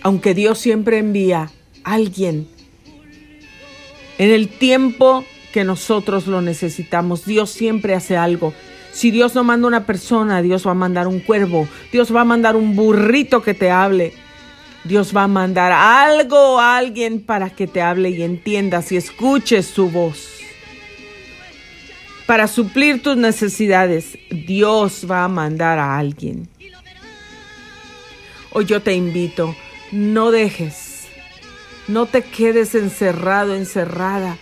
Aunque 0.04 0.34
Dios 0.34 0.60
siempre 0.60 1.00
envía 1.00 1.52
a 1.84 1.94
alguien 1.94 2.48
en 4.22 4.30
el 4.30 4.50
tiempo 4.50 5.26
que 5.52 5.64
nosotros 5.64 6.28
lo 6.28 6.44
necesitamos, 6.44 7.26
Dios 7.26 7.50
siempre 7.50 7.96
hace 7.96 8.18
algo. 8.18 8.54
Si 8.92 9.10
Dios 9.12 9.36
no 9.36 9.44
manda 9.44 9.68
una 9.68 9.86
persona, 9.86 10.42
Dios 10.42 10.68
va 10.68 10.72
a 10.72 10.76
mandar 10.76 11.08
un 11.08 11.20
cuervo, 11.20 11.68
Dios 11.92 12.14
va 12.14 12.22
a 12.22 12.26
mandar 12.26 12.56
un 12.56 12.76
burrito 12.76 13.42
que 13.42 13.54
te 13.54 13.72
hable. 13.72 14.14
Dios 14.84 15.16
va 15.16 15.24
a 15.24 15.28
mandar 15.28 15.72
algo 15.72 16.60
a 16.60 16.78
alguien 16.78 17.22
para 17.22 17.52
que 17.52 17.68
te 17.68 17.82
hable 17.82 18.10
y 18.10 18.24
entiendas 18.24 18.92
y 18.92 18.98
escuches 18.98 19.68
su 19.68 19.90
voz. 19.90 20.40
Para 22.26 22.48
suplir 22.48 23.02
tus 23.04 23.16
necesidades, 23.16 24.18
Dios 24.30 25.06
va 25.10 25.24
a 25.24 25.28
mandar 25.28 25.80
a 25.80 25.98
alguien. 25.98 26.50
Hoy 28.52 28.66
yo 28.66 28.82
te 28.82 28.94
invito, 28.94 29.56
no 29.92 30.32
dejes, 30.32 31.08
no 31.88 32.06
te 32.06 32.24
quedes 32.24 32.76
encerrado, 32.76 33.56
encerrada 33.56 34.38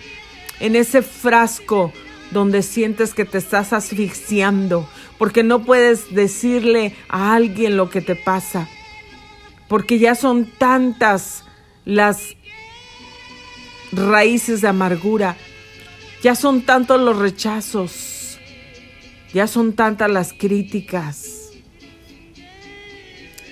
en 0.60 0.76
ese 0.76 1.02
frasco 1.02 1.92
donde 2.32 2.62
sientes 2.62 3.13
que 3.13 3.26
te 3.26 3.38
estás 3.38 3.74
asfixiando, 3.74 4.88
porque 5.18 5.44
no 5.44 5.63
puedes 5.63 6.13
decirle 6.13 6.96
a 7.08 7.34
alguien 7.34 7.78
lo 7.78 7.89
que 7.89 8.02
te 8.02 8.15
pasa, 8.15 8.70
porque 9.68 10.00
ya 10.00 10.15
son 10.15 10.46
tantas 10.46 11.44
las 11.86 12.36
raíces 13.92 14.62
de 14.62 14.68
amargura, 14.68 15.36
ya 16.22 16.36
son 16.36 16.62
tantos 16.62 17.02
los 17.02 17.18
rechazos, 17.18 18.39
ya 19.34 19.48
son 19.48 19.74
tantas 19.74 20.10
las 20.12 20.34
críticas, 20.34 21.52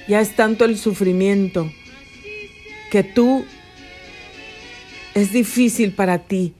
ya 0.07 0.21
es 0.21 0.35
tanto 0.35 0.65
el 0.65 0.77
sufrimiento 0.77 1.71
que 2.91 3.03
tú 3.03 3.45
es 5.13 5.33
difícil 5.33 5.93
para 5.93 6.19
ti 6.19 6.53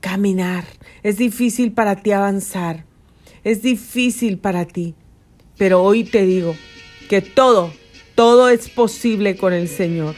caminar, 0.00 0.64
es 1.02 1.18
difícil 1.18 1.72
para 1.72 1.96
ti 1.96 2.12
avanzar, 2.12 2.84
es 3.44 3.62
difícil 3.62 4.38
para 4.38 4.64
ti. 4.66 4.94
Pero 5.58 5.82
hoy 5.82 6.04
te 6.04 6.24
digo 6.24 6.56
que 7.08 7.20
todo, 7.20 7.72
todo 8.14 8.48
es 8.48 8.68
posible 8.68 9.36
con 9.36 9.52
el 9.52 9.68
Señor. 9.68 10.14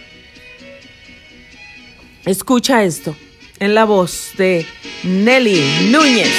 Escucha 2.24 2.84
esto 2.84 3.16
en 3.58 3.74
la 3.74 3.84
voz 3.84 4.32
de 4.38 4.66
Nelly 5.02 5.90
Núñez. 5.90 6.30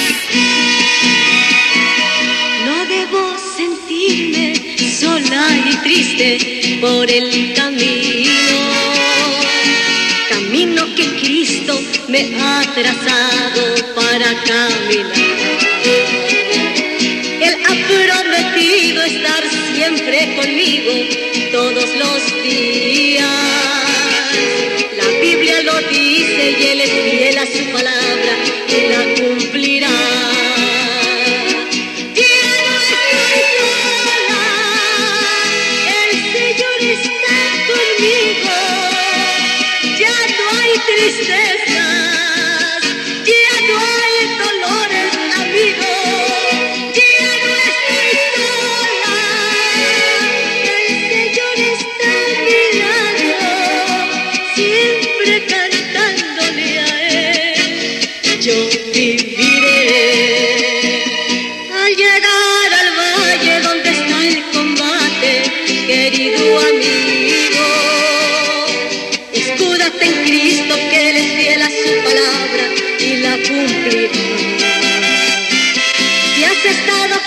No 2.65 2.86
debo 2.86 3.36
sentirme 3.55 4.55
sola 4.91 5.47
y 5.69 5.75
triste 5.77 6.77
por 6.81 7.10
el 7.10 7.53
camino, 7.53 8.31
camino 10.29 10.86
que 10.95 11.14
me 12.08 12.36
ha 12.39 12.62
trazado 12.74 13.96
para 13.96 14.26
caminar. 14.44 15.12
Él 17.41 17.56
ha 17.63 17.76
prometido 17.88 19.04
estar 19.04 19.44
siempre 19.74 20.36
conmigo 20.36 20.94
todos 21.52 21.89
los 21.96 22.44
días. 22.44 23.30
La 24.98 25.20
Biblia 25.22 25.62
lo 25.63 25.78
dice 25.89 26.56
y 26.60 26.68
Él 26.68 26.82
es 26.82 26.91
fiel 26.91 27.38
a 27.38 27.46
su 27.46 27.72
palabra 27.72 28.64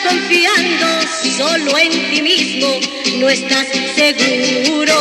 confiando 0.03 0.87
solo 1.37 1.79
en 1.79 2.11
ti 2.11 2.23
mismo, 2.23 2.81
no 3.19 3.29
estás 3.29 3.67
seguro. 3.95 4.95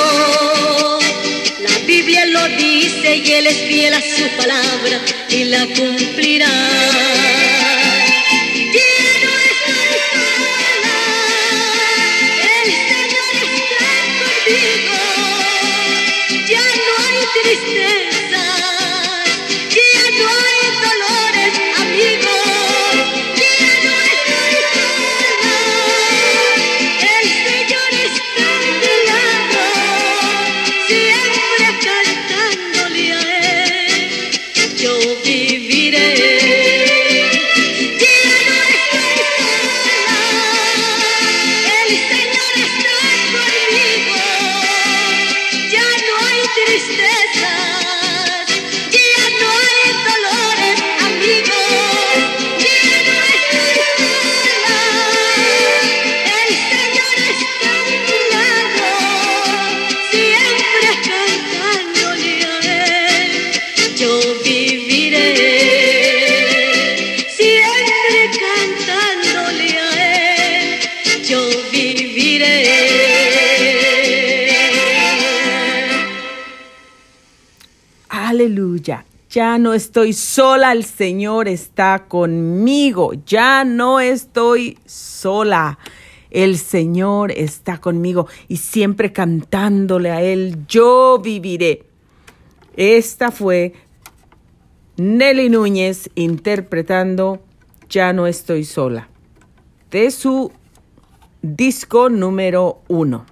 La 1.60 1.78
Biblia 1.86 2.26
lo 2.26 2.48
dice 2.50 3.18
y 3.18 3.32
Él 3.32 3.48
es 3.48 3.58
fiel 3.58 3.94
a 3.94 4.02
su 4.02 4.28
palabra 4.38 5.02
y 5.30 5.44
la 5.46 5.66
cumplirá. 5.68 7.37
Aleluya. 78.48 79.04
Ya 79.30 79.58
no 79.58 79.74
estoy 79.74 80.14
sola, 80.14 80.72
el 80.72 80.86
Señor 80.86 81.50
está 81.50 82.06
conmigo. 82.08 83.12
Ya 83.26 83.66
no 83.66 84.00
estoy 84.00 84.80
sola. 84.86 85.78
El 86.32 86.58
Señor 86.58 87.34
está 87.34 87.80
conmigo 87.80 88.30
y 88.48 88.56
siempre 88.56 89.12
cantándole 89.12 90.12
a 90.12 90.22
Él, 90.22 90.66
yo 90.70 91.20
viviré. 91.22 91.88
Esta 92.78 93.32
fue 93.32 93.74
Nelly 94.96 95.50
Núñez 95.50 96.10
interpretando 96.16 97.42
Ya 97.90 98.14
no 98.14 98.28
estoy 98.28 98.64
sola 98.64 99.10
de 99.92 100.10
su 100.10 100.54
disco 101.42 102.10
número 102.10 102.82
uno. 102.88 103.26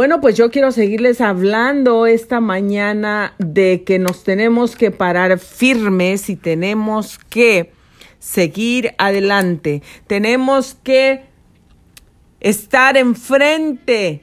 Bueno, 0.00 0.22
pues 0.22 0.34
yo 0.34 0.50
quiero 0.50 0.72
seguirles 0.72 1.20
hablando 1.20 2.06
esta 2.06 2.40
mañana 2.40 3.34
de 3.36 3.84
que 3.84 3.98
nos 3.98 4.24
tenemos 4.24 4.74
que 4.74 4.90
parar 4.90 5.38
firmes 5.38 6.30
y 6.30 6.36
tenemos 6.36 7.18
que 7.28 7.74
seguir 8.18 8.94
adelante. 8.96 9.82
Tenemos 10.06 10.74
que 10.82 11.24
estar 12.40 12.96
enfrente, 12.96 14.22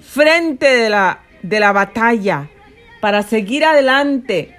frente 0.00 0.64
de 0.64 0.88
la, 0.88 1.20
de 1.42 1.60
la 1.60 1.72
batalla 1.72 2.48
para 3.02 3.22
seguir 3.22 3.66
adelante, 3.66 4.56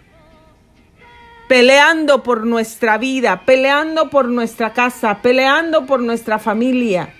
peleando 1.48 2.22
por 2.22 2.46
nuestra 2.46 3.00
vida, 3.00 3.42
peleando 3.44 4.12
por 4.12 4.28
nuestra 4.28 4.72
casa, 4.72 5.20
peleando 5.24 5.88
por 5.88 6.00
nuestra 6.00 6.38
familia. 6.38 7.16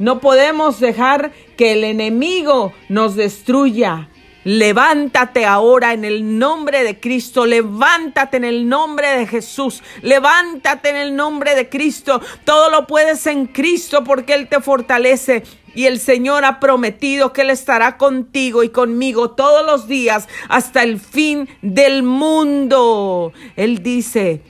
No 0.00 0.18
podemos 0.18 0.80
dejar 0.80 1.30
que 1.58 1.72
el 1.72 1.84
enemigo 1.84 2.72
nos 2.88 3.16
destruya. 3.16 4.08
Levántate 4.44 5.44
ahora 5.44 5.92
en 5.92 6.06
el 6.06 6.38
nombre 6.38 6.82
de 6.82 6.98
Cristo, 6.98 7.44
levántate 7.44 8.38
en 8.38 8.44
el 8.44 8.66
nombre 8.66 9.08
de 9.08 9.26
Jesús, 9.26 9.82
levántate 10.00 10.88
en 10.88 10.96
el 10.96 11.14
nombre 11.14 11.54
de 11.54 11.68
Cristo. 11.68 12.22
Todo 12.44 12.70
lo 12.70 12.86
puedes 12.86 13.26
en 13.26 13.46
Cristo 13.46 14.02
porque 14.02 14.32
Él 14.32 14.48
te 14.48 14.62
fortalece. 14.62 15.42
Y 15.74 15.84
el 15.84 16.00
Señor 16.00 16.46
ha 16.46 16.60
prometido 16.60 17.34
que 17.34 17.42
Él 17.42 17.50
estará 17.50 17.98
contigo 17.98 18.62
y 18.62 18.70
conmigo 18.70 19.32
todos 19.32 19.66
los 19.66 19.86
días 19.86 20.28
hasta 20.48 20.82
el 20.82 20.98
fin 20.98 21.46
del 21.60 22.02
mundo. 22.02 23.34
Él 23.54 23.82
dice, 23.82 24.40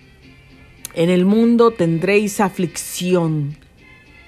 en 0.94 1.10
el 1.10 1.24
mundo 1.24 1.72
tendréis 1.72 2.38
aflicción. 2.38 3.59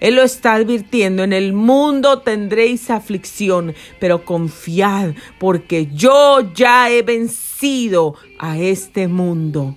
Él 0.03 0.17
lo 0.17 0.25
está 0.25 0.55
advirtiendo, 0.55 1.23
en 1.23 1.33
el 1.33 1.53
mundo 1.53 2.23
tendréis 2.23 2.91
aflicción, 2.91 3.73
pero 4.01 4.25
confiad 4.25 5.15
porque 5.39 5.87
yo 5.95 6.41
ya 6.55 6.91
he 6.91 7.03
vencido 7.03 8.17
a 8.37 8.59
este 8.59 9.07
mundo. 9.07 9.77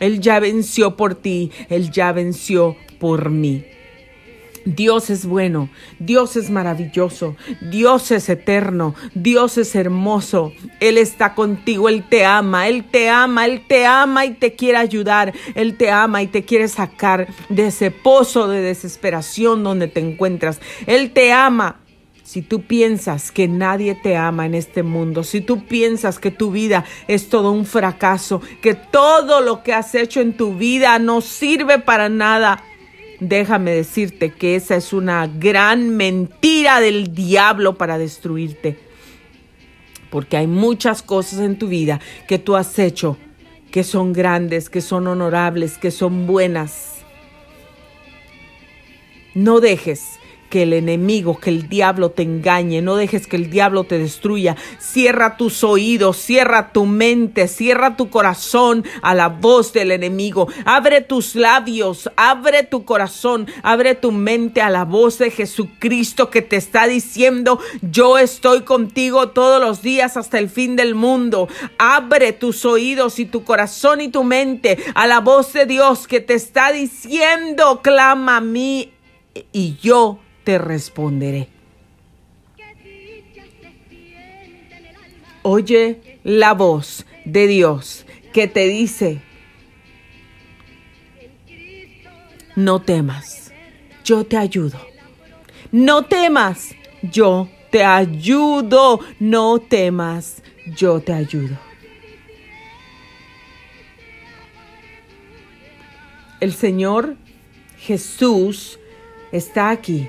Él 0.00 0.20
ya 0.20 0.40
venció 0.40 0.96
por 0.96 1.14
ti, 1.14 1.52
Él 1.68 1.92
ya 1.92 2.10
venció 2.10 2.76
por 2.98 3.30
mí. 3.30 3.64
Dios 4.64 5.10
es 5.10 5.26
bueno, 5.26 5.68
Dios 5.98 6.36
es 6.36 6.50
maravilloso, 6.50 7.36
Dios 7.60 8.10
es 8.10 8.28
eterno, 8.28 8.94
Dios 9.14 9.58
es 9.58 9.74
hermoso, 9.74 10.52
Él 10.80 10.98
está 10.98 11.34
contigo, 11.34 11.88
Él 11.88 12.04
te 12.08 12.24
ama, 12.24 12.68
Él 12.68 12.84
te 12.90 13.08
ama, 13.08 13.46
Él 13.46 13.62
te 13.66 13.86
ama 13.86 14.24
y 14.24 14.34
te 14.34 14.54
quiere 14.54 14.78
ayudar, 14.78 15.34
Él 15.54 15.76
te 15.76 15.90
ama 15.90 16.22
y 16.22 16.28
te 16.28 16.44
quiere 16.44 16.68
sacar 16.68 17.28
de 17.48 17.66
ese 17.66 17.90
pozo 17.90 18.48
de 18.48 18.60
desesperación 18.60 19.62
donde 19.64 19.88
te 19.88 20.00
encuentras, 20.00 20.60
Él 20.86 21.12
te 21.12 21.32
ama. 21.32 21.80
Si 22.22 22.40
tú 22.40 22.62
piensas 22.62 23.30
que 23.30 23.48
nadie 23.48 23.94
te 23.94 24.16
ama 24.16 24.46
en 24.46 24.54
este 24.54 24.82
mundo, 24.82 25.24
si 25.24 25.42
tú 25.42 25.66
piensas 25.66 26.18
que 26.18 26.30
tu 26.30 26.50
vida 26.50 26.86
es 27.06 27.28
todo 27.28 27.52
un 27.52 27.66
fracaso, 27.66 28.40
que 28.62 28.72
todo 28.72 29.42
lo 29.42 29.62
que 29.62 29.74
has 29.74 29.94
hecho 29.94 30.22
en 30.22 30.34
tu 30.34 30.54
vida 30.54 30.98
no 30.98 31.20
sirve 31.20 31.78
para 31.78 32.08
nada, 32.08 32.64
déjame 33.20 33.72
decirte 33.72 34.30
que 34.30 34.56
esa 34.56 34.76
es 34.76 34.92
una 34.92 35.26
gran 35.26 35.96
mentira 35.96 36.80
del 36.80 37.14
diablo 37.14 37.76
para 37.76 37.98
destruirte. 37.98 38.78
Porque 40.10 40.36
hay 40.36 40.46
muchas 40.46 41.02
cosas 41.02 41.40
en 41.40 41.58
tu 41.58 41.68
vida 41.68 42.00
que 42.28 42.38
tú 42.38 42.56
has 42.56 42.78
hecho 42.78 43.16
que 43.74 43.82
son 43.82 44.12
grandes, 44.12 44.70
que 44.70 44.80
son 44.80 45.08
honorables, 45.08 45.78
que 45.78 45.90
son 45.90 46.28
buenas. 46.28 47.04
No 49.34 49.58
dejes 49.58 50.20
que 50.54 50.62
el 50.62 50.72
enemigo, 50.72 51.40
que 51.40 51.50
el 51.50 51.68
diablo 51.68 52.12
te 52.12 52.22
engañe, 52.22 52.80
no 52.80 52.94
dejes 52.94 53.26
que 53.26 53.34
el 53.34 53.50
diablo 53.50 53.82
te 53.82 53.98
destruya. 53.98 54.54
Cierra 54.78 55.36
tus 55.36 55.64
oídos, 55.64 56.16
cierra 56.16 56.70
tu 56.70 56.86
mente, 56.86 57.48
cierra 57.48 57.96
tu 57.96 58.08
corazón 58.08 58.84
a 59.02 59.16
la 59.16 59.26
voz 59.26 59.72
del 59.72 59.90
enemigo. 59.90 60.46
Abre 60.64 61.00
tus 61.00 61.34
labios, 61.34 62.08
abre 62.14 62.62
tu 62.62 62.84
corazón, 62.84 63.48
abre 63.64 63.96
tu 63.96 64.12
mente 64.12 64.62
a 64.62 64.70
la 64.70 64.84
voz 64.84 65.18
de 65.18 65.32
Jesucristo 65.32 66.30
que 66.30 66.40
te 66.40 66.54
está 66.54 66.86
diciendo, 66.86 67.58
yo 67.82 68.16
estoy 68.16 68.60
contigo 68.60 69.30
todos 69.30 69.60
los 69.60 69.82
días 69.82 70.16
hasta 70.16 70.38
el 70.38 70.48
fin 70.48 70.76
del 70.76 70.94
mundo. 70.94 71.48
Abre 71.78 72.32
tus 72.32 72.64
oídos 72.64 73.18
y 73.18 73.26
tu 73.26 73.42
corazón 73.42 74.00
y 74.00 74.06
tu 74.06 74.22
mente 74.22 74.78
a 74.94 75.08
la 75.08 75.18
voz 75.18 75.52
de 75.52 75.66
Dios 75.66 76.06
que 76.06 76.20
te 76.20 76.34
está 76.34 76.70
diciendo, 76.70 77.80
clama 77.82 78.36
a 78.36 78.40
mí 78.40 78.92
y 79.52 79.76
yo 79.82 80.20
te 80.44 80.58
responderé. 80.58 81.48
Oye 85.42 86.18
la 86.22 86.54
voz 86.54 87.04
de 87.24 87.46
Dios 87.46 88.06
que 88.32 88.46
te 88.46 88.68
dice, 88.68 89.20
no 92.56 92.80
temas, 92.80 93.52
yo 94.04 94.24
te 94.24 94.36
ayudo. 94.36 94.78
No 95.70 96.04
temas, 96.04 96.74
yo 97.02 97.48
te 97.70 97.82
ayudo. 97.82 99.00
No 99.18 99.58
temas, 99.58 100.42
yo 100.76 101.00
te 101.00 101.12
ayudo. 101.12 101.58
El 106.40 106.52
Señor 106.52 107.16
Jesús 107.78 108.78
está 109.32 109.70
aquí 109.70 110.08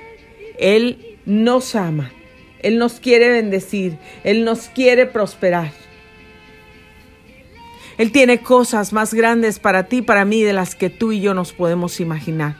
él 0.58 1.18
nos 1.26 1.74
ama, 1.74 2.12
Él 2.60 2.78
nos 2.78 3.00
quiere 3.00 3.28
bendecir, 3.28 3.98
Él 4.24 4.44
nos 4.44 4.68
quiere 4.68 5.06
prosperar. 5.06 5.72
Él 7.98 8.12
tiene 8.12 8.40
cosas 8.40 8.92
más 8.92 9.14
grandes 9.14 9.58
para 9.58 9.88
ti, 9.88 10.02
para 10.02 10.24
mí, 10.24 10.42
de 10.42 10.52
las 10.52 10.74
que 10.74 10.90
tú 10.90 11.12
y 11.12 11.20
yo 11.20 11.34
nos 11.34 11.52
podemos 11.52 11.98
imaginar. 12.00 12.56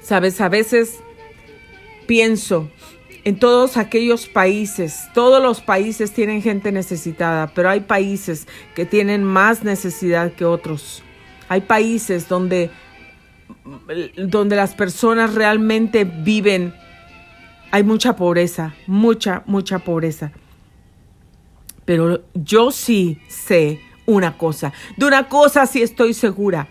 Sabes, 0.00 0.40
a 0.40 0.48
veces 0.48 0.98
pienso 2.06 2.70
en 3.24 3.38
todos 3.38 3.78
aquellos 3.78 4.26
países, 4.26 5.08
todos 5.14 5.42
los 5.42 5.62
países 5.62 6.12
tienen 6.12 6.42
gente 6.42 6.72
necesitada, 6.72 7.46
pero 7.54 7.70
hay 7.70 7.80
países 7.80 8.46
que 8.74 8.84
tienen 8.84 9.24
más 9.24 9.64
necesidad 9.64 10.32
que 10.32 10.44
otros. 10.44 11.02
Hay 11.48 11.62
países 11.62 12.28
donde 12.28 12.70
donde 14.16 14.56
las 14.56 14.74
personas 14.74 15.34
realmente 15.34 16.04
viven, 16.04 16.74
hay 17.70 17.82
mucha 17.82 18.16
pobreza, 18.16 18.74
mucha, 18.86 19.42
mucha 19.46 19.78
pobreza. 19.78 20.32
Pero 21.84 22.24
yo 22.34 22.70
sí 22.70 23.18
sé 23.28 23.80
una 24.06 24.36
cosa, 24.36 24.72
de 24.96 25.06
una 25.06 25.28
cosa 25.28 25.66
sí 25.66 25.82
estoy 25.82 26.14
segura, 26.14 26.68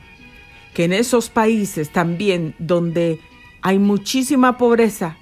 que 0.73 0.86
en 0.86 0.93
esos 0.93 1.29
países 1.29 1.91
también 1.91 2.56
donde 2.60 3.19
hay 3.62 3.79
muchísima 3.79 4.58
pobreza, 4.58 5.17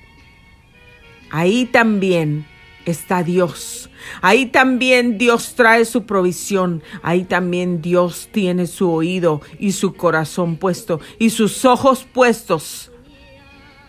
ahí 1.29 1.65
también 1.65 2.45
está 2.85 3.23
Dios. 3.23 3.89
Ahí 4.21 4.47
también 4.47 5.17
Dios 5.17 5.55
trae 5.55 5.85
su 5.85 6.05
provisión. 6.05 6.83
Ahí 7.03 7.23
también 7.23 7.81
Dios 7.81 8.29
tiene 8.31 8.67
su 8.67 8.91
oído 8.91 9.41
y 9.59 9.73
su 9.73 9.93
corazón 9.93 10.57
puesto 10.57 10.99
y 11.19 11.29
sus 11.29 11.65
ojos 11.65 12.05
puestos 12.11 12.91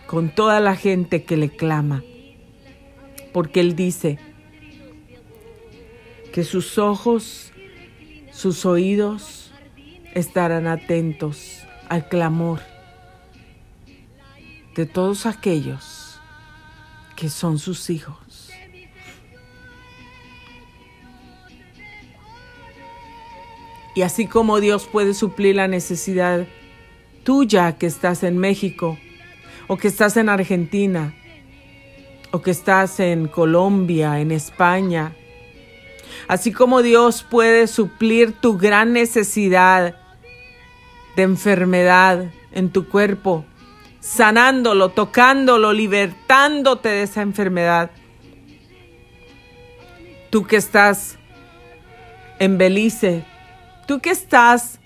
con 0.07 0.33
toda 0.33 0.59
la 0.59 0.75
gente 0.75 1.23
que 1.23 1.37
le 1.37 1.49
clama. 1.49 2.03
Porque 3.31 3.59
Él 3.59 3.75
dice 3.75 4.19
que 6.31 6.43
sus 6.43 6.77
ojos, 6.77 7.51
sus 8.31 8.65
oídos 8.65 9.51
estarán 10.13 10.67
atentos 10.67 11.63
al 11.89 12.07
clamor 12.07 12.59
de 14.75 14.85
todos 14.85 15.25
aquellos 15.25 16.19
que 17.15 17.29
son 17.29 17.59
sus 17.59 17.89
hijos. 17.89 18.22
Y 23.95 24.01
así 24.01 24.27
como 24.27 24.59
Dios 24.59 24.87
puede 24.91 25.13
suplir 25.13 25.55
la 25.55 25.67
necesidad 25.67 26.47
tuya 27.23 27.77
que 27.77 27.85
estás 27.85 28.23
en 28.23 28.37
México, 28.37 28.97
o 29.67 29.77
que 29.77 29.87
estás 29.87 30.17
en 30.17 30.29
Argentina, 30.29 31.13
o 32.31 32.41
que 32.41 32.51
estás 32.51 32.99
en 32.99 33.27
Colombia, 33.27 34.19
en 34.19 34.31
España, 34.31 35.15
así 36.27 36.51
como 36.51 36.81
Dios 36.81 37.23
puede 37.23 37.67
suplir 37.67 38.33
tu 38.33 38.57
gran 38.57 38.93
necesidad 38.93 39.95
de 41.15 41.23
enfermedad 41.23 42.31
en 42.51 42.71
tu 42.71 42.89
cuerpo, 42.89 43.45
sanándolo, 43.99 44.89
tocándolo, 44.89 45.73
libertándote 45.73 46.89
de 46.89 47.03
esa 47.03 47.21
enfermedad. 47.21 47.91
Tú 50.29 50.45
que 50.45 50.55
estás 50.55 51.19
en 52.39 52.57
Belice, 52.57 53.23
Tú 53.87 53.99
que 53.99 54.11
estás 54.11 54.79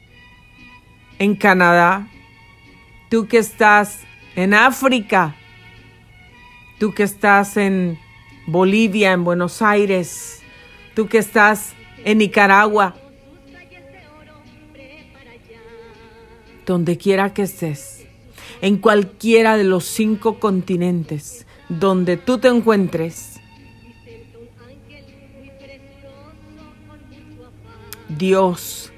en 1.19 1.35
Canadá, 1.35 2.07
tú 3.09 3.27
que 3.27 3.37
estás 3.37 4.01
en 4.35 4.53
África, 4.53 5.35
tú 6.79 6.93
que 6.93 7.03
estás 7.03 7.57
en 7.57 7.99
Bolivia, 8.47 9.11
en 9.11 9.23
Buenos 9.23 9.61
Aires, 9.61 10.41
tú 10.95 11.07
que 11.07 11.19
estás 11.19 11.73
en 12.05 12.19
Nicaragua, 12.19 12.95
donde 16.65 16.97
quiera 16.97 17.33
que 17.33 17.43
estés, 17.43 18.05
en 18.61 18.77
cualquiera 18.77 19.57
de 19.57 19.63
los 19.63 19.85
cinco 19.85 20.39
continentes 20.39 21.45
donde 21.69 22.17
tú 22.17 22.37
te 22.37 22.47
encuentres, 22.47 23.26
Dios. 28.09 28.91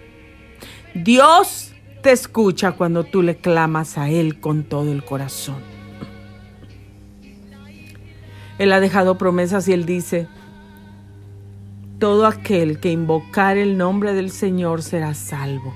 Dios 0.93 1.73
te 2.01 2.11
escucha 2.11 2.73
cuando 2.73 3.03
tú 3.03 3.21
le 3.21 3.37
clamas 3.37 3.97
a 3.97 4.09
Él 4.09 4.39
con 4.39 4.63
todo 4.63 4.91
el 4.91 5.03
corazón. 5.03 5.57
Él 8.57 8.71
ha 8.73 8.79
dejado 8.79 9.17
promesas 9.17 9.67
y 9.67 9.73
Él 9.73 9.85
dice, 9.85 10.27
todo 11.99 12.25
aquel 12.25 12.79
que 12.79 12.91
invocar 12.91 13.57
el 13.57 13.77
nombre 13.77 14.13
del 14.13 14.31
Señor 14.31 14.81
será 14.81 15.13
salvo. 15.13 15.73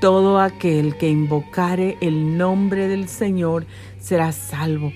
Todo 0.00 0.40
aquel 0.40 0.96
que 0.98 1.08
invocare 1.08 1.96
el 2.00 2.36
nombre 2.36 2.88
del 2.88 3.08
Señor 3.08 3.66
será 3.98 4.32
salvo. 4.32 4.92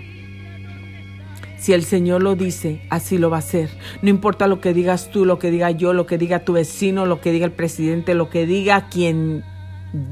Si 1.59 1.73
el 1.73 1.85
Señor 1.85 2.23
lo 2.23 2.37
dice, 2.37 2.81
así 2.89 3.19
lo 3.19 3.31
va 3.31 3.37
a 3.37 3.41
hacer. 3.41 3.69
No 4.01 4.11
importa 4.11 4.47
lo 4.47 4.61
que 4.61 4.73
digas 4.73 5.11
tú, 5.11 5.25
lo 5.25 5.39
que 5.39 5.51
diga 5.51 5.71
yo, 5.73 5.93
lo 5.93 6.07
que 6.07 6.17
diga 6.17 6.45
tu 6.45 6.53
vecino, 6.53 7.05
lo 7.05 7.21
que 7.21 7.33
diga 7.33 7.47
el 7.47 7.53
presidente, 7.53 8.15
lo 8.15 8.31
que 8.31 8.47
diga 8.47 8.89
quien 8.89 9.45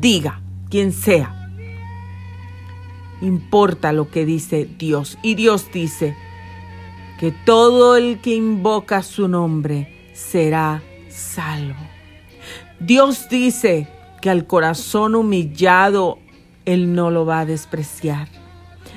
diga, 0.01 0.41
quien 0.69 0.93
sea. 0.93 1.49
Importa 3.21 3.93
lo 3.93 4.11
que 4.11 4.27
dice 4.27 4.69
Dios. 4.79 5.19
Y 5.23 5.37
Dios 5.37 5.71
dice 5.73 6.17
que 7.19 7.33
todo 7.33 7.97
el 7.97 8.21
que 8.21 8.35
invoca 8.35 9.03
su 9.03 9.29
nombre 9.29 10.11
será 10.13 10.83
salvo. 11.09 11.77
Dios 12.81 13.29
dice 13.31 13.89
que 14.21 14.31
al 14.31 14.47
corazón 14.47 15.15
humillado 15.15 16.19
Él 16.65 16.95
no 16.95 17.11
lo 17.11 17.25
va 17.25 17.41
a 17.41 17.47
despreciar. 17.47 18.29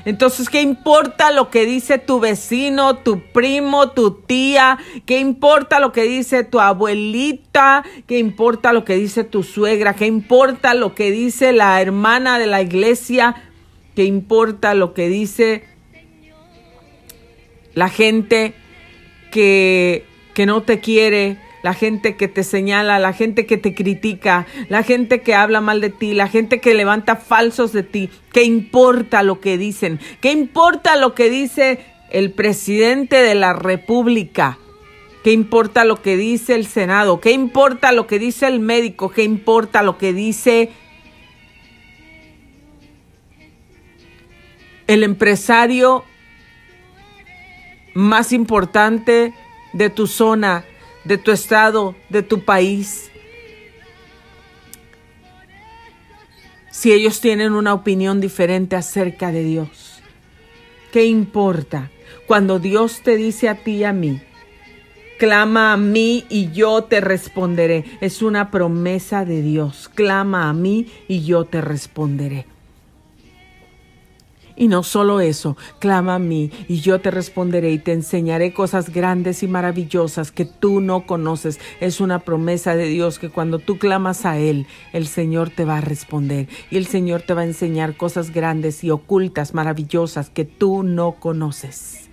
Entonces, 0.06 0.50
¿qué 0.50 0.62
importa 0.62 1.32
lo 1.32 1.50
que 1.50 1.66
dice 1.66 1.98
tu 1.98 2.20
vecino, 2.20 2.98
tu 2.98 3.22
primo, 3.32 3.92
tu 3.92 4.12
tía? 4.12 4.78
¿Qué 5.06 5.20
importa 5.20 5.80
lo 5.80 5.92
que 5.92 6.04
dice 6.04 6.44
tu 6.44 6.60
abuelita? 6.60 7.84
¿Qué 8.08 8.18
importa 8.20 8.74
lo 8.74 8.86
que 8.86 8.96
dice 8.96 9.24
tu 9.24 9.44
suegra? 9.44 9.96
¿Qué 9.96 10.06
importa 10.06 10.74
lo 10.74 10.96
que 10.96 11.12
dice 11.12 11.52
la 11.52 11.82
hermana 11.82 12.40
de 12.40 12.48
la 12.48 12.62
iglesia? 12.62 13.36
¿Qué 13.96 14.06
importa 14.06 14.74
lo 14.74 14.94
que 14.94 15.10
dice 15.10 15.64
la 17.74 17.90
gente 17.90 18.54
que, 19.32 20.06
que 20.34 20.46
no 20.46 20.64
te 20.64 20.80
quiere? 20.80 21.38
La 21.62 21.74
gente 21.74 22.16
que 22.16 22.28
te 22.28 22.44
señala, 22.44 23.00
la 23.00 23.14
gente 23.14 23.46
que 23.46 23.58
te 23.58 23.74
critica, 23.74 24.48
la 24.70 24.84
gente 24.84 25.22
que 25.22 25.36
habla 25.36 25.62
mal 25.62 25.82
de 25.82 25.90
ti, 25.90 26.14
la 26.14 26.28
gente 26.28 26.60
que 26.62 26.74
levanta 26.74 27.16
falsos 27.16 27.74
de 27.74 27.84
ti. 27.84 28.10
¿Qué 28.32 28.44
importa 28.44 29.24
lo 29.24 29.40
que 29.40 29.58
dicen? 29.58 30.00
¿Qué 30.22 30.32
importa 30.32 30.96
lo 30.96 31.14
que 31.16 31.30
dice 31.30 31.80
el 32.12 32.32
presidente 32.32 33.18
de 33.18 33.36
la 33.36 33.54
República? 33.54 34.58
¿Qué 35.24 35.34
importa 35.34 35.84
lo 35.84 36.02
que 36.02 36.16
dice 36.16 36.56
el 36.56 36.66
Senado? 36.66 37.20
¿Qué 37.20 37.32
importa 37.32 37.92
lo 37.92 38.08
que 38.08 38.20
dice 38.20 38.48
el 38.48 38.60
médico? 38.60 39.10
¿Qué 39.10 39.24
importa 39.24 39.84
lo 39.84 39.98
que 39.98 40.14
dice 40.14 40.72
el 44.88 45.04
empresario 45.04 46.06
más 47.94 48.32
importante 48.32 49.34
de 49.74 49.90
tu 49.90 50.08
zona? 50.08 50.64
De 51.10 51.18
tu 51.18 51.32
estado, 51.32 51.96
de 52.10 52.22
tu 52.22 52.46
país. 52.46 53.10
Si 56.70 56.94
ellos 56.94 57.20
tienen 57.20 57.54
una 57.54 57.74
opinión 57.74 58.22
diferente 58.22 58.76
acerca 58.76 59.32
de 59.32 59.44
Dios, 59.44 60.04
¿qué 60.92 61.06
importa? 61.06 61.90
Cuando 62.28 62.60
Dios 62.60 63.02
te 63.02 63.18
dice 63.18 63.50
a 63.50 63.56
ti 63.56 63.78
y 63.78 63.84
a 63.86 63.92
mí, 63.92 64.22
clama 65.18 65.74
a 65.74 65.78
mí 65.78 66.26
y 66.30 66.52
yo 66.52 66.84
te 66.84 67.02
responderé. 67.02 67.86
Es 68.02 68.22
una 68.22 68.52
promesa 68.52 69.26
de 69.26 69.42
Dios. 69.42 69.90
Clama 69.90 70.48
a 70.48 70.54
mí 70.54 70.86
y 71.08 71.26
yo 71.26 71.44
te 71.44 71.60
responderé. 71.60 72.46
Y 74.60 74.68
no 74.68 74.84
solo 74.84 75.22
eso, 75.22 75.56
clama 75.80 76.16
a 76.16 76.20
mí 76.20 76.52
y 76.68 76.82
yo 76.82 77.00
te 77.00 77.12
responderé 77.12 77.72
y 77.72 77.80
te 77.80 77.94
enseñaré 77.94 78.52
cosas 78.52 78.90
grandes 78.90 79.42
y 79.42 79.48
maravillosas 79.48 80.34
que 80.34 80.44
tú 80.44 80.82
no 80.82 81.06
conoces. 81.06 81.62
Es 81.80 82.02
una 82.02 82.20
promesa 82.20 82.76
de 82.76 82.90
Dios 82.90 83.20
que 83.20 83.30
cuando 83.30 83.60
tú 83.60 83.78
clamas 83.78 84.26
a 84.26 84.38
Él, 84.38 84.68
el 84.92 85.08
Señor 85.08 85.50
te 85.50 85.64
va 85.64 85.78
a 85.78 85.82
responder 85.82 86.50
y 86.70 86.76
el 86.76 86.88
Señor 86.88 87.22
te 87.22 87.34
va 87.34 87.44
a 87.44 87.46
enseñar 87.46 87.96
cosas 87.96 88.34
grandes 88.34 88.84
y 88.84 88.92
ocultas, 88.92 89.54
maravillosas 89.54 90.30
que 90.30 90.44
tú 90.44 90.84
no 90.84 91.14
conoces. 91.22 92.10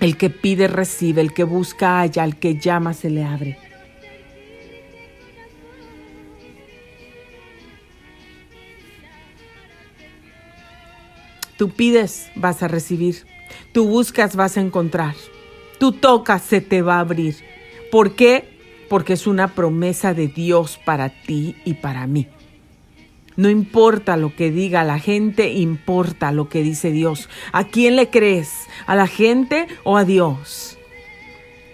El 0.00 0.16
que 0.16 0.30
pide 0.30 0.66
recibe, 0.66 1.20
el 1.20 1.34
que 1.34 1.44
busca 1.44 2.00
halla, 2.00 2.22
al 2.22 2.38
que 2.38 2.56
llama 2.56 2.94
se 2.94 3.10
le 3.10 3.22
abre. 3.22 3.69
Tú 11.60 11.68
pides, 11.68 12.30
vas 12.36 12.62
a 12.62 12.68
recibir. 12.68 13.26
Tú 13.72 13.86
buscas, 13.86 14.34
vas 14.34 14.56
a 14.56 14.62
encontrar. 14.62 15.14
Tú 15.78 15.92
tocas, 15.92 16.40
se 16.40 16.62
te 16.62 16.80
va 16.80 16.96
a 16.96 17.00
abrir. 17.00 17.36
¿Por 17.90 18.16
qué? 18.16 18.48
Porque 18.88 19.12
es 19.12 19.26
una 19.26 19.48
promesa 19.48 20.14
de 20.14 20.28
Dios 20.28 20.80
para 20.82 21.10
ti 21.10 21.56
y 21.66 21.74
para 21.74 22.06
mí. 22.06 22.28
No 23.36 23.50
importa 23.50 24.16
lo 24.16 24.34
que 24.34 24.50
diga 24.50 24.84
la 24.84 24.98
gente, 24.98 25.52
importa 25.52 26.32
lo 26.32 26.48
que 26.48 26.62
dice 26.62 26.92
Dios. 26.92 27.28
¿A 27.52 27.64
quién 27.64 27.94
le 27.94 28.08
crees? 28.08 28.66
¿A 28.86 28.94
la 28.94 29.06
gente 29.06 29.66
o 29.84 29.98
a 29.98 30.06
Dios? 30.06 30.78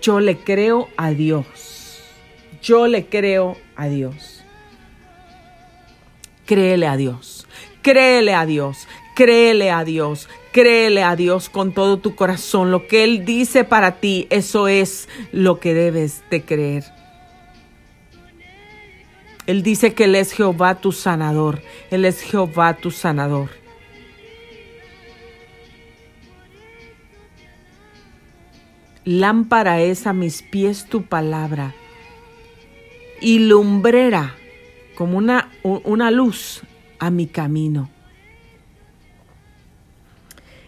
Yo 0.02 0.18
le 0.18 0.36
creo 0.36 0.88
a 0.96 1.10
Dios. 1.10 2.02
Yo 2.60 2.88
le 2.88 3.06
creo 3.06 3.56
a 3.76 3.86
Dios. 3.86 4.42
Créele 6.44 6.88
a 6.88 6.96
Dios. 6.96 7.46
Créele 7.82 8.34
a 8.34 8.46
Dios. 8.46 8.88
Créele 9.16 9.70
a 9.70 9.82
Dios, 9.82 10.28
créele 10.52 11.02
a 11.02 11.16
Dios 11.16 11.48
con 11.48 11.72
todo 11.72 11.96
tu 11.96 12.14
corazón. 12.14 12.70
Lo 12.70 12.86
que 12.86 13.02
Él 13.02 13.24
dice 13.24 13.64
para 13.64 13.92
ti, 13.92 14.26
eso 14.28 14.68
es 14.68 15.08
lo 15.32 15.58
que 15.58 15.72
debes 15.72 16.22
de 16.30 16.42
creer. 16.42 16.84
Él 19.46 19.62
dice 19.62 19.94
que 19.94 20.04
Él 20.04 20.16
es 20.16 20.34
Jehová 20.34 20.74
tu 20.82 20.92
sanador. 20.92 21.62
Él 21.90 22.04
es 22.04 22.20
Jehová 22.20 22.74
tu 22.74 22.90
sanador. 22.90 23.48
Lámpara 29.06 29.80
es 29.80 30.06
a 30.06 30.12
mis 30.12 30.42
pies 30.42 30.84
tu 30.90 31.04
palabra 31.04 31.74
y 33.22 33.38
lumbrera 33.38 34.34
como 34.94 35.16
una, 35.16 35.52
una 35.62 36.10
luz 36.10 36.60
a 36.98 37.08
mi 37.08 37.26
camino. 37.26 37.95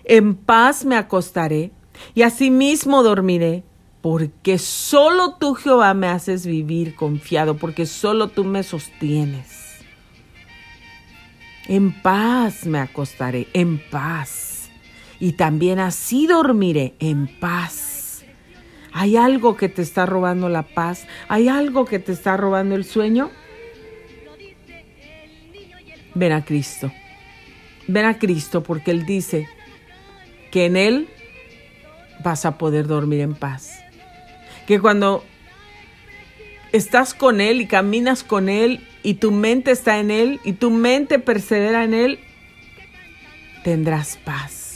En 0.08 0.34
paz 0.34 0.86
me 0.86 0.96
acostaré 0.96 1.70
y 2.14 2.22
asimismo 2.22 3.02
dormiré, 3.02 3.62
porque 4.00 4.56
solo 4.56 5.34
tú, 5.34 5.54
Jehová, 5.54 5.92
me 5.92 6.06
haces 6.06 6.46
vivir 6.46 6.94
confiado, 6.94 7.58
porque 7.58 7.84
solo 7.84 8.28
tú 8.28 8.44
me 8.44 8.62
sostienes. 8.62 9.84
En 11.66 11.92
paz 11.92 12.64
me 12.64 12.78
acostaré, 12.78 13.48
en 13.52 13.78
paz. 13.90 14.70
Y 15.20 15.32
también 15.32 15.78
así 15.78 16.26
dormiré, 16.26 16.94
en 17.00 17.26
paz. 17.26 18.24
¿Hay 18.92 19.16
algo 19.16 19.56
que 19.56 19.68
te 19.68 19.82
está 19.82 20.06
robando 20.06 20.48
la 20.48 20.62
paz? 20.62 21.06
¿Hay 21.28 21.48
algo 21.48 21.84
que 21.84 21.98
te 21.98 22.12
está 22.12 22.38
robando 22.38 22.74
el 22.74 22.86
sueño? 22.86 23.30
Ven 26.14 26.32
a 26.32 26.46
Cristo. 26.46 26.90
Ven 27.86 28.06
a 28.06 28.18
Cristo 28.18 28.62
porque 28.62 28.90
Él 28.90 29.04
dice, 29.04 29.48
que 30.50 30.66
en 30.66 30.76
Él 30.76 31.08
vas 32.22 32.44
a 32.44 32.58
poder 32.58 32.86
dormir 32.86 33.20
en 33.20 33.34
paz. 33.34 33.80
Que 34.66 34.80
cuando 34.80 35.24
estás 36.72 37.14
con 37.14 37.40
Él 37.40 37.60
y 37.60 37.66
caminas 37.66 38.22
con 38.22 38.48
Él 38.48 38.86
y 39.02 39.14
tu 39.14 39.30
mente 39.30 39.70
está 39.70 39.98
en 39.98 40.10
Él 40.10 40.40
y 40.44 40.54
tu 40.54 40.70
mente 40.70 41.18
persevera 41.18 41.84
en 41.84 41.94
Él, 41.94 42.18
tendrás 43.64 44.18
paz. 44.24 44.68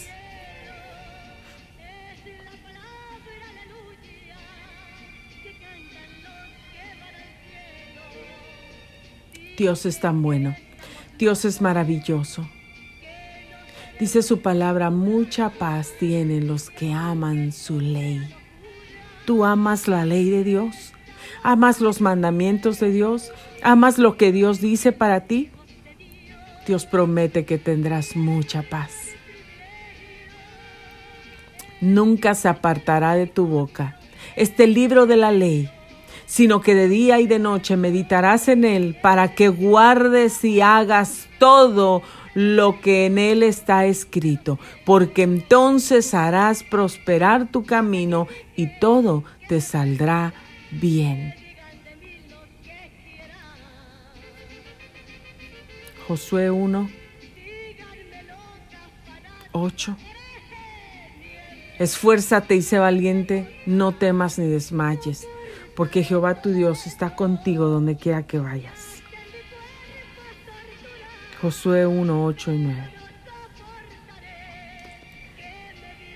Dios 9.56 9.86
es 9.86 10.00
tan 10.00 10.22
bueno. 10.22 10.56
Dios 11.18 11.44
es 11.44 11.60
maravilloso. 11.60 12.48
Dice 14.02 14.22
su 14.22 14.40
palabra, 14.40 14.90
mucha 14.90 15.50
paz 15.50 15.92
tienen 16.00 16.48
los 16.48 16.70
que 16.70 16.92
aman 16.92 17.52
su 17.52 17.78
ley. 17.78 18.20
¿Tú 19.26 19.44
amas 19.44 19.86
la 19.86 20.04
ley 20.04 20.28
de 20.28 20.42
Dios? 20.42 20.92
¿Amas 21.44 21.80
los 21.80 22.00
mandamientos 22.00 22.80
de 22.80 22.90
Dios? 22.90 23.30
¿Amas 23.62 23.98
lo 23.98 24.16
que 24.16 24.32
Dios 24.32 24.60
dice 24.60 24.90
para 24.90 25.26
ti? 25.26 25.50
Dios 26.66 26.84
promete 26.84 27.44
que 27.44 27.58
tendrás 27.58 28.16
mucha 28.16 28.64
paz. 28.68 28.90
Nunca 31.80 32.34
se 32.34 32.48
apartará 32.48 33.14
de 33.14 33.28
tu 33.28 33.46
boca 33.46 34.00
este 34.34 34.66
libro 34.66 35.06
de 35.06 35.16
la 35.16 35.30
ley, 35.30 35.70
sino 36.26 36.60
que 36.60 36.74
de 36.74 36.88
día 36.88 37.20
y 37.20 37.28
de 37.28 37.38
noche 37.38 37.76
meditarás 37.76 38.48
en 38.48 38.64
él 38.64 38.98
para 39.00 39.36
que 39.36 39.46
guardes 39.46 40.44
y 40.44 40.60
hagas 40.60 41.28
todo 41.38 42.02
lo 42.34 42.80
que 42.80 43.06
en 43.06 43.18
él 43.18 43.42
está 43.42 43.86
escrito, 43.86 44.58
porque 44.84 45.22
entonces 45.22 46.14
harás 46.14 46.62
prosperar 46.62 47.50
tu 47.50 47.64
camino 47.64 48.26
y 48.56 48.78
todo 48.78 49.24
te 49.48 49.60
saldrá 49.60 50.32
bien. 50.70 51.34
Josué 56.08 56.50
1, 56.50 56.90
8. 59.52 59.96
Esfuérzate 61.78 62.54
y 62.56 62.62
sé 62.62 62.78
valiente, 62.78 63.48
no 63.66 63.92
temas 63.92 64.38
ni 64.38 64.46
desmayes, 64.46 65.26
porque 65.74 66.02
Jehová 66.04 66.40
tu 66.42 66.52
Dios 66.52 66.86
está 66.86 67.16
contigo 67.16 67.66
donde 67.66 67.96
quiera 67.96 68.26
que 68.26 68.38
vayas. 68.38 68.81
Josué 71.42 71.86
1, 71.86 72.24
8 72.24 72.52
y 72.52 72.58
9. 72.58 72.90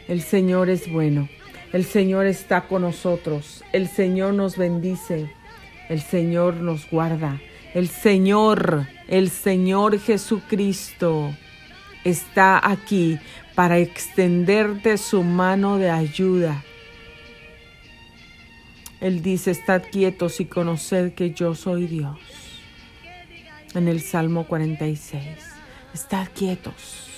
El 0.09 0.23
Señor 0.23 0.71
es 0.71 0.91
bueno. 0.91 1.29
El 1.73 1.85
Señor 1.85 2.27
está 2.27 2.69
con 2.69 2.83
nosotros, 2.83 3.65
el 3.73 3.89
Señor 3.89 4.35
nos 4.35 4.57
bendice, 4.57 5.31
el 5.89 6.01
Señor 6.01 6.55
nos 6.55 6.89
guarda, 6.89 7.41
el 7.75 7.89
Señor, 7.89 8.87
el 9.09 9.31
Señor 9.31 9.99
Jesucristo 9.99 11.35
está 12.05 12.61
aquí 12.67 13.19
para 13.57 13.79
extenderte 13.79 14.97
su 14.97 15.25
mano 15.25 15.77
de 15.77 15.91
ayuda. 15.91 16.63
Él 19.01 19.23
dice, 19.23 19.51
estad 19.51 19.83
quietos 19.91 20.41
y 20.41 20.47
conoced 20.47 21.15
que 21.15 21.33
yo 21.33 21.55
soy 21.55 21.89
Dios. 21.89 22.46
En 23.77 23.89
el 23.89 24.01
Salmo 24.01 24.47
46, 24.47 25.23
estad 25.93 26.29
quietos, 26.35 27.11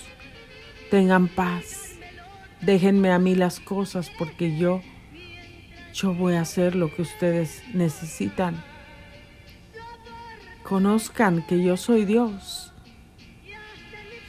tengan 0.90 1.28
paz, 1.28 1.92
déjenme 2.60 3.12
a 3.12 3.20
mí 3.20 3.36
las 3.36 3.60
cosas 3.60 4.10
porque 4.18 4.58
yo, 4.58 4.82
yo 5.94 6.14
voy 6.14 6.34
a 6.34 6.40
hacer 6.40 6.74
lo 6.74 6.92
que 6.92 7.02
ustedes 7.02 7.62
necesitan. 7.74 8.60
Conozcan 10.64 11.46
que 11.46 11.62
yo 11.62 11.76
soy 11.76 12.04
Dios. 12.04 12.72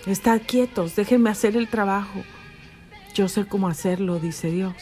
Estad 0.05 0.43
quietos, 0.45 0.95
déjenme 0.95 1.31
hacer 1.31 1.57
el 1.57 1.67
trabajo. 1.67 2.21
Yo 3.15 3.27
sé 3.27 3.47
cómo 3.47 3.67
hacerlo, 3.67 4.19
dice 4.19 4.51
Dios. 4.51 4.75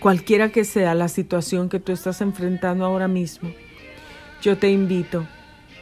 Cualquiera 0.00 0.50
que 0.50 0.64
sea 0.64 0.94
la 0.94 1.08
situación 1.08 1.68
que 1.68 1.78
tú 1.78 1.92
estás 1.92 2.22
enfrentando 2.22 2.86
ahora 2.86 3.06
mismo, 3.06 3.50
yo 4.40 4.56
te 4.56 4.70
invito, 4.70 5.26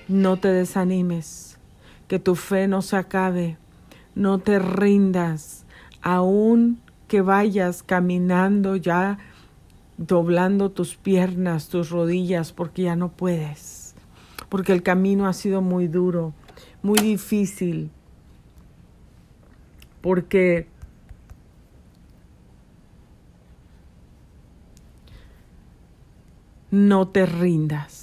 no 0.09 0.39
te 0.39 0.49
desanimes, 0.49 1.57
que 2.09 2.19
tu 2.19 2.35
fe 2.35 2.67
no 2.67 2.83
se 2.83 2.97
acabe, 2.97 3.59
no 4.17 4.41
te 4.41 4.59
rindas, 4.59 5.65
aún 6.03 6.81
que 7.07 7.21
vayas 7.21 7.85
caminando 7.85 8.75
ya 8.75 9.19
doblando 9.99 10.73
tus 10.73 10.97
piernas, 10.97 11.69
tus 11.69 11.91
rodillas, 11.91 12.53
porque 12.53 12.83
ya 12.83 12.97
no 12.97 13.11
puedes, 13.11 13.95
porque 14.49 14.73
el 14.73 14.83
camino 14.83 15.29
ha 15.29 15.33
sido 15.33 15.63
muy 15.63 15.87
duro, 15.87 16.35
muy 16.83 16.99
difícil, 16.99 17.93
porque 20.01 20.67
no 26.71 27.09
te 27.09 27.27
rindas. 27.27 27.98